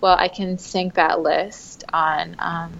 well, 0.00 0.16
I 0.18 0.28
can 0.28 0.58
sync 0.58 0.94
that 0.94 1.20
list 1.20 1.84
on 1.92 2.36
um, 2.38 2.72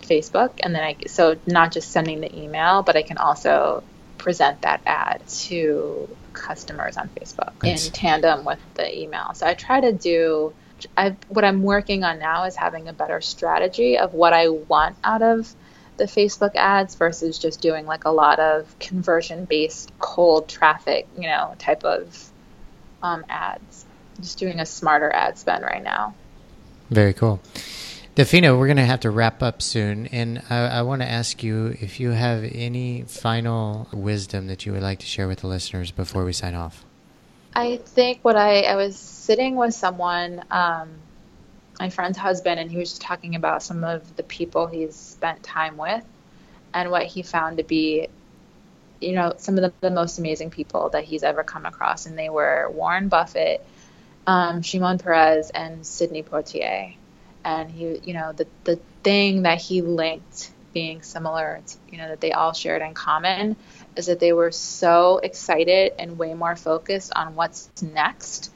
Facebook, 0.00 0.52
and 0.62 0.74
then 0.74 0.82
I 0.82 0.96
so 1.06 1.36
not 1.46 1.72
just 1.72 1.90
sending 1.90 2.20
the 2.20 2.36
email, 2.36 2.82
but 2.82 2.96
I 2.96 3.02
can 3.02 3.18
also 3.18 3.82
present 4.18 4.62
that 4.62 4.80
ad 4.86 5.26
to 5.26 6.08
customers 6.32 6.96
on 6.96 7.08
Facebook 7.08 7.52
Thanks. 7.60 7.86
in 7.86 7.92
tandem 7.92 8.44
with 8.44 8.60
the 8.74 9.00
email. 9.00 9.34
So 9.34 9.46
I 9.46 9.54
try 9.54 9.80
to 9.80 9.92
do. 9.92 10.52
I, 10.96 11.14
what 11.28 11.44
I'm 11.44 11.62
working 11.62 12.02
on 12.02 12.18
now 12.18 12.42
is 12.44 12.56
having 12.56 12.88
a 12.88 12.92
better 12.92 13.20
strategy 13.20 13.98
of 13.98 14.14
what 14.14 14.32
I 14.32 14.48
want 14.48 14.96
out 15.04 15.22
of 15.22 15.48
the 15.48 15.56
the 16.02 16.08
Facebook 16.08 16.56
ads 16.56 16.96
versus 16.96 17.38
just 17.38 17.60
doing 17.60 17.86
like 17.86 18.04
a 18.04 18.10
lot 18.10 18.40
of 18.40 18.76
conversion 18.78 19.44
based 19.44 19.92
cold 19.98 20.48
traffic, 20.48 21.06
you 21.16 21.28
know, 21.28 21.54
type 21.58 21.84
of 21.84 22.30
um, 23.02 23.24
ads. 23.28 23.84
Just 24.20 24.38
doing 24.38 24.58
a 24.60 24.66
smarter 24.66 25.12
ad 25.12 25.38
spend 25.38 25.62
right 25.62 25.82
now. 25.82 26.14
Very 26.92 27.14
cool. 27.14 27.40
Dafina, 28.16 28.58
we're 28.58 28.66
going 28.66 28.76
to 28.76 28.84
have 28.84 29.00
to 29.00 29.10
wrap 29.10 29.42
up 29.42 29.62
soon. 29.62 30.08
And 30.08 30.42
I, 30.50 30.56
I 30.66 30.82
want 30.82 31.00
to 31.00 31.08
ask 31.08 31.42
you 31.42 31.74
if 31.80 31.98
you 31.98 32.10
have 32.10 32.44
any 32.44 33.04
final 33.08 33.88
wisdom 33.94 34.48
that 34.48 34.66
you 34.66 34.72
would 34.72 34.82
like 34.82 34.98
to 34.98 35.06
share 35.06 35.26
with 35.26 35.40
the 35.40 35.46
listeners 35.46 35.90
before 35.90 36.22
we 36.26 36.34
sign 36.34 36.54
off. 36.54 36.84
I 37.54 37.78
think 37.78 38.18
what 38.22 38.36
I, 38.36 38.62
I 38.62 38.76
was 38.76 38.98
sitting 38.98 39.56
with 39.56 39.72
someone, 39.72 40.44
um, 40.50 40.90
my 41.80 41.88
friend's 41.88 42.18
husband, 42.18 42.60
and 42.60 42.70
he 42.70 42.76
was 42.76 42.90
just 42.90 43.00
talking 43.00 43.36
about 43.36 43.62
some 43.62 43.84
of 43.84 44.14
the 44.16 44.22
people 44.22 44.66
he's 44.66 44.94
spent 44.94 45.42
time 45.42 45.78
with 45.78 46.04
and 46.74 46.90
what 46.90 47.04
he 47.04 47.22
found 47.22 47.56
to 47.56 47.64
be, 47.64 48.08
you 49.00 49.12
know, 49.12 49.32
some 49.38 49.56
of 49.56 49.62
the, 49.62 49.72
the 49.80 49.90
most 49.90 50.18
amazing 50.18 50.50
people 50.50 50.90
that 50.90 51.04
he's 51.04 51.22
ever 51.22 51.42
come 51.42 51.64
across. 51.64 52.04
And 52.04 52.18
they 52.18 52.28
were 52.28 52.70
Warren 52.70 53.08
Buffett, 53.08 53.64
um, 54.26 54.62
Shimon 54.62 54.98
Peres 54.98 55.50
and 55.50 55.86
Sidney 55.86 56.22
Poitier. 56.22 56.94
And 57.44 57.70
he 57.70 58.00
you 58.04 58.14
know 58.14 58.32
the 58.32 58.46
the 58.64 58.78
thing 59.02 59.42
that 59.42 59.60
he 59.60 59.82
linked 59.82 60.52
being 60.72 61.02
similar 61.02 61.60
to, 61.66 61.76
you 61.90 61.98
know 61.98 62.08
that 62.08 62.20
they 62.20 62.32
all 62.32 62.52
shared 62.52 62.82
in 62.82 62.94
common 62.94 63.56
is 63.96 64.06
that 64.06 64.20
they 64.20 64.32
were 64.32 64.52
so 64.52 65.18
excited 65.18 65.92
and 65.98 66.18
way 66.18 66.34
more 66.34 66.56
focused 66.56 67.12
on 67.14 67.34
what's 67.34 67.68
next 67.82 68.50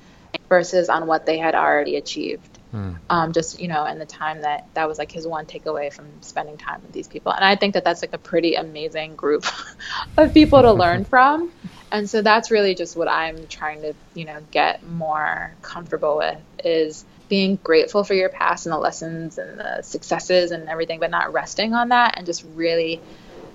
versus 0.49 0.89
on 0.89 1.07
what 1.07 1.27
they 1.27 1.39
had 1.39 1.55
already 1.55 1.97
achieved. 1.97 2.51
Hmm. 2.73 2.95
um, 3.09 3.33
just 3.33 3.61
you 3.61 3.69
know 3.69 3.85
in 3.87 3.99
the 4.01 4.07
time 4.07 4.43
that 4.43 4.67
that 4.75 4.89
was 4.89 4.99
like 4.99 5.13
his 5.13 5.27
one 5.27 5.47
takeaway 5.47 5.93
from 5.93 6.07
spending 6.21 6.57
time 6.57 6.83
with 6.83 6.93
these 6.93 7.07
people. 7.09 7.33
And 7.33 7.45
i 7.45 7.55
think 7.57 7.75
that 7.75 7.85
that's 7.85 8.03
like 8.03 8.13
a 8.13 8.19
pretty 8.19 8.55
amazing 8.55 9.15
group 9.17 9.45
of 10.17 10.35
people 10.35 10.63
to 10.63 10.73
learn 10.73 11.05
from 11.05 11.53
and 11.93 12.09
so 12.11 12.23
that's 12.23 12.51
really 12.51 12.75
just 12.75 12.97
what 12.97 13.09
i'm 13.09 13.47
trying 13.47 13.81
to 13.83 13.95
you 14.15 14.25
know 14.25 14.39
get 14.51 14.87
more 14.87 15.55
comfortable 15.63 16.19
with 16.19 16.39
is 16.65 17.05
being 17.29 17.59
grateful 17.63 18.05
for 18.05 18.15
your 18.15 18.29
past 18.29 18.67
and 18.67 18.73
the 18.73 18.79
lessons 18.79 19.39
and 19.39 19.59
the 19.59 19.83
successes 19.83 20.51
and 20.51 20.69
everything, 20.69 21.01
but 21.01 21.11
not 21.11 21.33
resting 21.33 21.75
on 21.75 21.89
that 21.89 22.17
and 22.17 22.27
just 22.27 22.45
really 22.55 23.01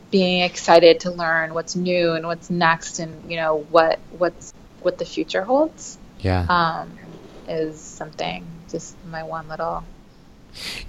being 0.09 0.41
excited 0.41 1.01
to 1.01 1.11
learn 1.11 1.53
what's 1.53 1.75
new 1.75 2.13
and 2.13 2.25
what's 2.27 2.49
next 2.49 2.99
and 2.99 3.31
you 3.31 3.37
know 3.37 3.59
what 3.69 3.97
what's 4.17 4.53
what 4.81 4.97
the 4.97 5.05
future 5.05 5.43
holds. 5.43 5.97
Yeah. 6.19 6.45
Um, 6.49 6.97
is 7.47 7.79
something 7.79 8.45
just 8.69 8.95
my 9.09 9.23
one 9.23 9.47
little 9.47 9.83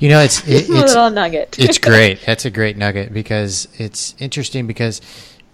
you 0.01 0.09
know, 0.09 0.21
it's 0.21 0.41
it, 0.41 0.49
it's 0.69 0.69
little 0.69 1.11
nugget. 1.11 1.57
it's 1.59 1.79
great. 1.91 2.21
That's 2.27 2.45
a 2.45 2.51
great 2.51 2.77
nugget 2.77 3.13
because 3.13 3.69
it's 3.79 4.17
interesting 4.19 4.67
because 4.67 5.01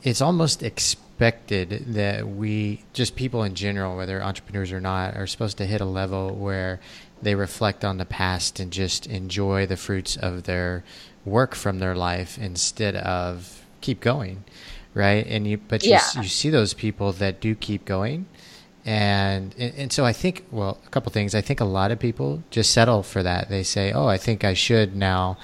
it's 0.02 0.22
almost 0.22 0.62
expected 0.62 1.07
that 1.18 2.28
we 2.28 2.84
just 2.92 3.16
people 3.16 3.42
in 3.42 3.54
general, 3.54 3.96
whether 3.96 4.22
entrepreneurs 4.22 4.72
or 4.72 4.80
not, 4.80 5.16
are 5.16 5.26
supposed 5.26 5.58
to 5.58 5.66
hit 5.66 5.80
a 5.80 5.86
level 5.86 6.34
where 6.34 6.80
they 7.20 7.34
reflect 7.34 7.84
on 7.84 7.98
the 7.98 8.04
past 8.04 8.60
and 8.60 8.72
just 8.72 9.06
enjoy 9.06 9.66
the 9.66 9.76
fruits 9.76 10.16
of 10.16 10.44
their 10.44 10.84
work 11.24 11.54
from 11.54 11.78
their 11.78 11.94
life 11.94 12.38
instead 12.38 12.94
of 12.96 13.64
keep 13.80 14.00
going 14.00 14.44
right? 14.98 15.26
And 15.26 15.46
you 15.46 15.58
but 15.58 15.84
you, 15.84 15.90
yeah. 15.90 16.02
you 16.16 16.24
see 16.24 16.50
those 16.50 16.74
people 16.74 17.12
that 17.14 17.40
do 17.40 17.54
keep 17.54 17.84
going. 17.84 18.26
And 18.84 19.54
and 19.58 19.92
so 19.92 20.04
I 20.04 20.12
think 20.12 20.44
well 20.50 20.78
a 20.84 20.90
couple 20.90 21.12
things. 21.12 21.34
I 21.34 21.40
think 21.40 21.60
a 21.60 21.64
lot 21.64 21.90
of 21.90 21.98
people 21.98 22.42
just 22.50 22.72
settle 22.72 23.02
for 23.02 23.22
that. 23.22 23.48
They 23.48 23.62
say 23.62 23.92
oh 23.92 24.06
I 24.06 24.18
think 24.18 24.44
I 24.44 24.54
should 24.54 24.96
now 24.96 25.38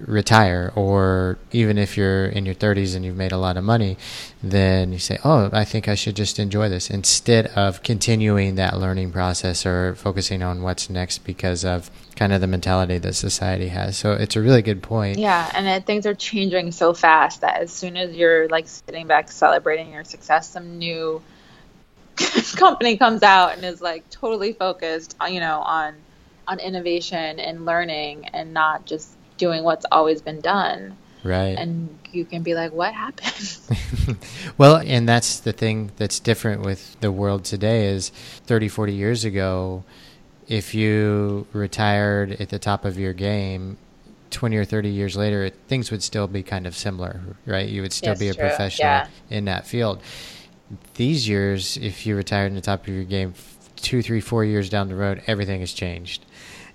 retire 0.00 0.72
or 0.74 1.38
even 1.52 1.78
if 1.78 1.96
you're 1.96 2.26
in 2.26 2.46
your 2.46 2.54
30s 2.54 2.94
and 2.94 3.04
you've 3.04 3.16
made 3.16 3.32
a 3.32 3.38
lot 3.38 3.56
of 3.56 3.64
money 3.64 3.96
then 4.42 4.92
you 4.92 4.98
say 4.98 5.18
oh 5.24 5.48
i 5.52 5.64
think 5.64 5.88
i 5.88 5.94
should 5.94 6.16
just 6.16 6.38
enjoy 6.38 6.68
this 6.68 6.90
instead 6.90 7.46
of 7.48 7.82
continuing 7.82 8.54
that 8.54 8.78
learning 8.78 9.10
process 9.10 9.64
or 9.64 9.94
focusing 9.94 10.42
on 10.42 10.62
what's 10.62 10.90
next 10.90 11.18
because 11.18 11.64
of 11.64 11.90
kind 12.16 12.32
of 12.32 12.40
the 12.40 12.46
mentality 12.46 12.98
that 12.98 13.14
society 13.14 13.68
has. 13.68 13.96
So 13.96 14.12
it's 14.12 14.36
a 14.36 14.40
really 14.40 14.62
good 14.62 14.82
point. 14.82 15.18
Yeah 15.18 15.50
and 15.54 15.84
things 15.84 16.06
are 16.06 16.14
changing 16.14 16.72
so 16.72 16.94
fast 16.94 17.40
that 17.40 17.60
as 17.60 17.72
soon 17.72 17.96
as 17.96 18.14
you're 18.14 18.48
like 18.48 18.68
sitting 18.68 19.06
back 19.06 19.30
celebrating 19.30 19.92
your 19.92 20.04
success 20.04 20.48
some 20.48 20.78
new 20.78 21.22
company 22.56 22.96
comes 22.96 23.22
out 23.22 23.54
and 23.54 23.64
is 23.64 23.80
like 23.80 24.08
totally 24.10 24.52
focused 24.52 25.16
you 25.28 25.40
know 25.40 25.60
on 25.60 25.94
on 26.46 26.60
innovation 26.60 27.40
and 27.40 27.64
learning 27.64 28.26
and 28.26 28.52
not 28.52 28.84
just 28.84 29.08
doing 29.42 29.64
what's 29.64 29.84
always 29.90 30.22
been 30.22 30.40
done. 30.40 30.96
Right. 31.24 31.58
And 31.58 31.98
you 32.12 32.24
can 32.24 32.44
be 32.44 32.54
like, 32.54 32.72
what 32.72 32.94
happened? 32.94 33.58
well, 34.56 34.76
and 34.76 35.08
that's 35.08 35.40
the 35.40 35.52
thing 35.52 35.90
that's 35.96 36.20
different 36.20 36.62
with 36.62 36.96
the 37.00 37.10
world 37.10 37.44
today 37.44 37.86
is 37.86 38.10
30, 38.46 38.68
40 38.68 38.92
years 38.92 39.24
ago, 39.24 39.82
if 40.46 40.76
you 40.76 41.48
retired 41.52 42.40
at 42.40 42.50
the 42.50 42.58
top 42.60 42.84
of 42.84 43.00
your 43.00 43.12
game, 43.12 43.78
20 44.30 44.56
or 44.56 44.64
30 44.64 44.88
years 44.90 45.16
later, 45.16 45.50
things 45.66 45.90
would 45.90 46.04
still 46.04 46.28
be 46.28 46.44
kind 46.44 46.64
of 46.64 46.76
similar, 46.76 47.20
right? 47.44 47.68
You 47.68 47.82
would 47.82 47.92
still 47.92 48.16
be 48.16 48.28
a 48.28 48.34
true. 48.34 48.46
professional 48.46 48.86
yeah. 48.86 49.08
in 49.28 49.46
that 49.46 49.66
field. 49.66 50.00
These 50.94 51.28
years, 51.28 51.76
if 51.78 52.06
you 52.06 52.14
retired 52.14 52.46
in 52.46 52.54
the 52.54 52.60
top 52.60 52.86
of 52.86 52.94
your 52.94 53.04
game, 53.04 53.34
two, 53.74 54.02
three, 54.02 54.20
four 54.20 54.44
years 54.44 54.70
down 54.70 54.86
the 54.86 54.94
road, 54.94 55.20
everything 55.26 55.58
has 55.60 55.72
changed. 55.72 56.24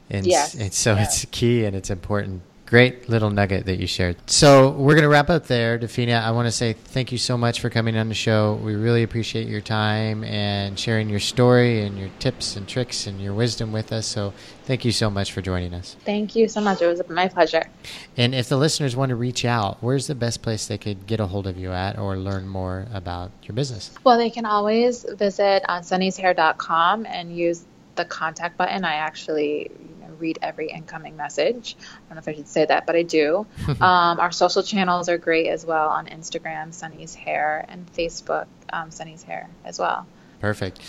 And, 0.10 0.26
yes. 0.26 0.54
and 0.54 0.74
so 0.74 0.96
it's 0.96 1.24
key 1.32 1.64
and 1.64 1.74
it's 1.74 1.90
important 1.90 2.42
Great 2.68 3.08
little 3.08 3.30
nugget 3.30 3.66
that 3.66 3.80
you 3.80 3.88
shared. 3.88 4.18
So 4.30 4.72
we're 4.72 4.96
going 4.96 5.04
to 5.04 5.10
wrap 5.10 5.30
up 5.30 5.48
there, 5.48 5.80
Dafina. 5.80 6.22
I 6.22 6.32
want 6.32 6.48
to 6.48 6.52
say 6.52 6.74
thank 6.74 7.14
you 7.14 7.18
so 7.18 7.38
much 7.38 7.62
for 7.62 7.70
coming 7.70 7.96
on 7.96 8.10
the 8.10 8.14
show. 8.14 8.60
We 8.62 8.76
really 8.76 9.04
appreciate 9.04 9.48
your 9.48 9.62
time 9.62 10.26
and 10.26 10.78
sharing 10.78 11.08
your 11.08 11.22
story 11.22 11.84
and 11.84 11.98
your 11.98 12.10
tips 12.20 12.58
and 12.58 12.68
tricks 12.68 13.08
and 13.08 13.22
your 13.22 13.34
wisdom 13.34 13.72
with 13.72 13.94
us. 13.94 14.06
So 14.06 14.34
thank 14.66 14.84
you 14.84 14.92
so 14.92 15.10
much 15.10 15.32
for 15.32 15.42
joining 15.42 15.74
us. 15.74 15.96
Thank 16.04 16.36
you 16.36 16.50
so 16.50 16.60
much. 16.60 16.82
It 16.82 16.88
was 16.88 17.02
my 17.08 17.30
pleasure. 17.30 17.70
And 18.18 18.36
if 18.36 18.50
the 18.50 18.58
listeners 18.58 18.98
want 18.98 19.12
to 19.12 19.16
reach 19.16 19.46
out, 19.46 19.78
where's 19.80 20.08
the 20.08 20.16
best 20.16 20.42
place 20.42 20.68
they 20.68 20.78
could 20.78 21.08
get 21.08 21.22
a 21.22 21.28
hold 21.28 21.48
of 21.48 21.58
you 21.58 21.72
at 21.72 21.98
or 21.98 22.18
learn 22.18 22.50
more 22.50 22.86
about 22.94 23.32
your 23.44 23.56
business? 23.56 23.92
Well, 24.04 24.18
they 24.18 24.30
can 24.30 24.46
always 24.46 25.06
visit 25.06 25.64
uh, 25.70 25.72
on 25.72 25.84
sunnyshair.com 25.84 27.06
and 27.06 27.34
use 27.34 27.64
the 27.96 28.04
contact 28.04 28.58
button. 28.58 28.84
I 28.84 28.96
actually 28.96 29.72
read 30.20 30.40
every 30.42 30.70
incoming 30.70 31.18
message. 31.18 31.76
I 31.80 32.14
don't 32.14 32.16
know 32.16 32.20
if 32.20 32.28
I 32.28 32.34
should 32.36 32.48
say 32.48 32.66
that, 32.66 32.86
but 32.86 32.96
I 32.96 33.04
do. 33.04 33.46
um, 33.68 34.20
our 34.20 34.32
social 34.32 34.64
channels 34.64 35.10
are 35.10 35.18
great 35.18 35.48
as 35.48 35.66
well 35.66 35.90
on 35.90 36.08
Instagram, 36.08 36.74
Sunny's 36.74 37.16
Hair, 37.16 37.66
and 37.68 37.92
Facebook, 37.94 38.48
um, 38.72 38.92
Sunny's 38.92 39.24
Hair 39.24 39.50
as 39.66 39.80
well. 39.80 40.06
Perfect. 40.40 40.80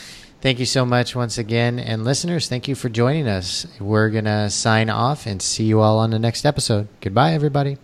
Thank 0.40 0.60
you 0.60 0.66
so 0.66 0.84
much 0.84 1.16
once 1.16 1.36
again. 1.36 1.78
And 1.80 2.04
listeners, 2.04 2.48
thank 2.48 2.68
you 2.68 2.74
for 2.74 2.88
joining 2.88 3.26
us. 3.26 3.66
We're 3.80 4.10
going 4.10 4.26
to 4.26 4.50
sign 4.50 4.88
off 4.88 5.26
and 5.26 5.42
see 5.42 5.64
you 5.64 5.80
all 5.80 5.98
on 5.98 6.10
the 6.10 6.18
next 6.18 6.46
episode. 6.46 6.86
Goodbye, 7.00 7.32
everybody. 7.32 7.78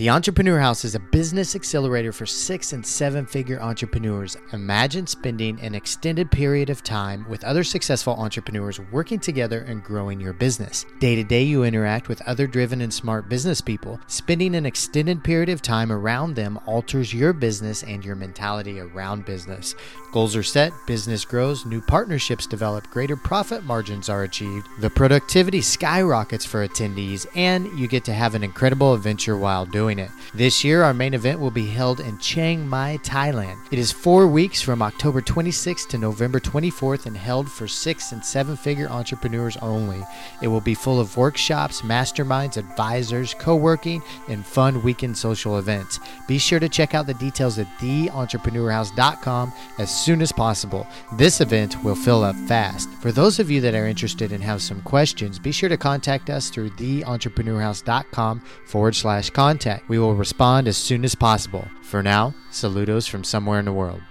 The 0.00 0.08
Entrepreneur 0.08 0.58
House 0.58 0.86
is 0.86 0.94
a 0.94 0.98
business 0.98 1.54
accelerator 1.54 2.10
for 2.10 2.24
six 2.24 2.72
and 2.72 2.86
seven 2.86 3.26
figure 3.26 3.60
entrepreneurs. 3.60 4.34
Imagine 4.54 5.06
spending 5.06 5.60
an 5.60 5.74
extended 5.74 6.30
period 6.30 6.70
of 6.70 6.82
time 6.82 7.26
with 7.28 7.44
other 7.44 7.62
successful 7.62 8.14
entrepreneurs 8.14 8.80
working 8.90 9.18
together 9.18 9.60
and 9.60 9.84
growing 9.84 10.18
your 10.18 10.32
business. 10.32 10.86
Day 11.00 11.16
to 11.16 11.22
day, 11.22 11.42
you 11.42 11.64
interact 11.64 12.08
with 12.08 12.22
other 12.22 12.46
driven 12.46 12.80
and 12.80 12.94
smart 12.94 13.28
business 13.28 13.60
people. 13.60 14.00
Spending 14.06 14.54
an 14.54 14.64
extended 14.64 15.22
period 15.22 15.50
of 15.50 15.60
time 15.60 15.92
around 15.92 16.34
them 16.34 16.58
alters 16.64 17.12
your 17.12 17.34
business 17.34 17.82
and 17.82 18.02
your 18.02 18.16
mentality 18.16 18.80
around 18.80 19.26
business. 19.26 19.74
Goals 20.12 20.34
are 20.34 20.42
set, 20.42 20.72
business 20.86 21.26
grows, 21.26 21.66
new 21.66 21.82
partnerships 21.82 22.46
develop, 22.46 22.88
greater 22.90 23.16
profit 23.16 23.64
margins 23.64 24.08
are 24.08 24.22
achieved, 24.22 24.66
the 24.80 24.88
productivity 24.88 25.60
skyrockets 25.60 26.46
for 26.46 26.66
attendees, 26.66 27.26
and 27.36 27.66
you 27.78 27.86
get 27.86 28.02
to 28.04 28.14
have 28.14 28.34
an 28.34 28.42
incredible 28.42 28.94
adventure 28.94 29.36
while 29.36 29.66
doing 29.90 30.04
it. 30.04 30.10
This 30.34 30.62
year, 30.62 30.82
our 30.82 30.94
main 30.94 31.14
event 31.14 31.40
will 31.40 31.50
be 31.50 31.66
held 31.66 32.00
in 32.00 32.18
Chiang 32.18 32.68
Mai, 32.68 32.98
Thailand. 33.02 33.56
It 33.72 33.78
is 33.78 33.90
four 33.90 34.26
weeks 34.26 34.62
from 34.62 34.82
October 34.82 35.20
26th 35.20 35.88
to 35.88 35.98
November 35.98 36.38
24th 36.38 37.06
and 37.06 37.16
held 37.16 37.50
for 37.50 37.66
six 37.66 38.12
and 38.12 38.24
seven 38.24 38.56
figure 38.56 38.88
entrepreneurs 38.88 39.56
only. 39.58 40.02
It 40.42 40.48
will 40.48 40.60
be 40.60 40.74
full 40.74 41.00
of 41.00 41.16
workshops, 41.16 41.82
masterminds, 41.82 42.56
advisors, 42.56 43.34
co 43.34 43.56
working, 43.56 44.02
and 44.28 44.46
fun 44.46 44.82
weekend 44.82 45.16
social 45.16 45.58
events. 45.58 45.98
Be 46.28 46.38
sure 46.38 46.60
to 46.60 46.68
check 46.68 46.94
out 46.94 47.06
the 47.06 47.14
details 47.14 47.58
at 47.58 47.66
theentrepreneurhouse.com 47.78 49.52
as 49.78 50.04
soon 50.04 50.22
as 50.22 50.32
possible. 50.32 50.86
This 51.14 51.40
event 51.40 51.82
will 51.82 51.96
fill 51.96 52.22
up 52.22 52.36
fast. 52.46 52.88
For 53.00 53.10
those 53.10 53.38
of 53.40 53.50
you 53.50 53.60
that 53.62 53.74
are 53.74 53.86
interested 53.86 54.30
and 54.32 54.42
have 54.44 54.62
some 54.62 54.82
questions, 54.82 55.38
be 55.38 55.52
sure 55.52 55.68
to 55.68 55.76
contact 55.76 56.30
us 56.30 56.50
through 56.50 56.70
theentrepreneurhouse.com 56.70 58.40
forward 58.66 58.94
slash 58.94 59.30
contact. 59.30 59.79
We 59.88 59.98
will 59.98 60.14
respond 60.14 60.68
as 60.68 60.76
soon 60.76 61.04
as 61.04 61.14
possible. 61.14 61.68
For 61.82 62.02
now, 62.02 62.34
saludos 62.50 63.08
from 63.08 63.24
somewhere 63.24 63.58
in 63.58 63.64
the 63.64 63.72
world. 63.72 64.02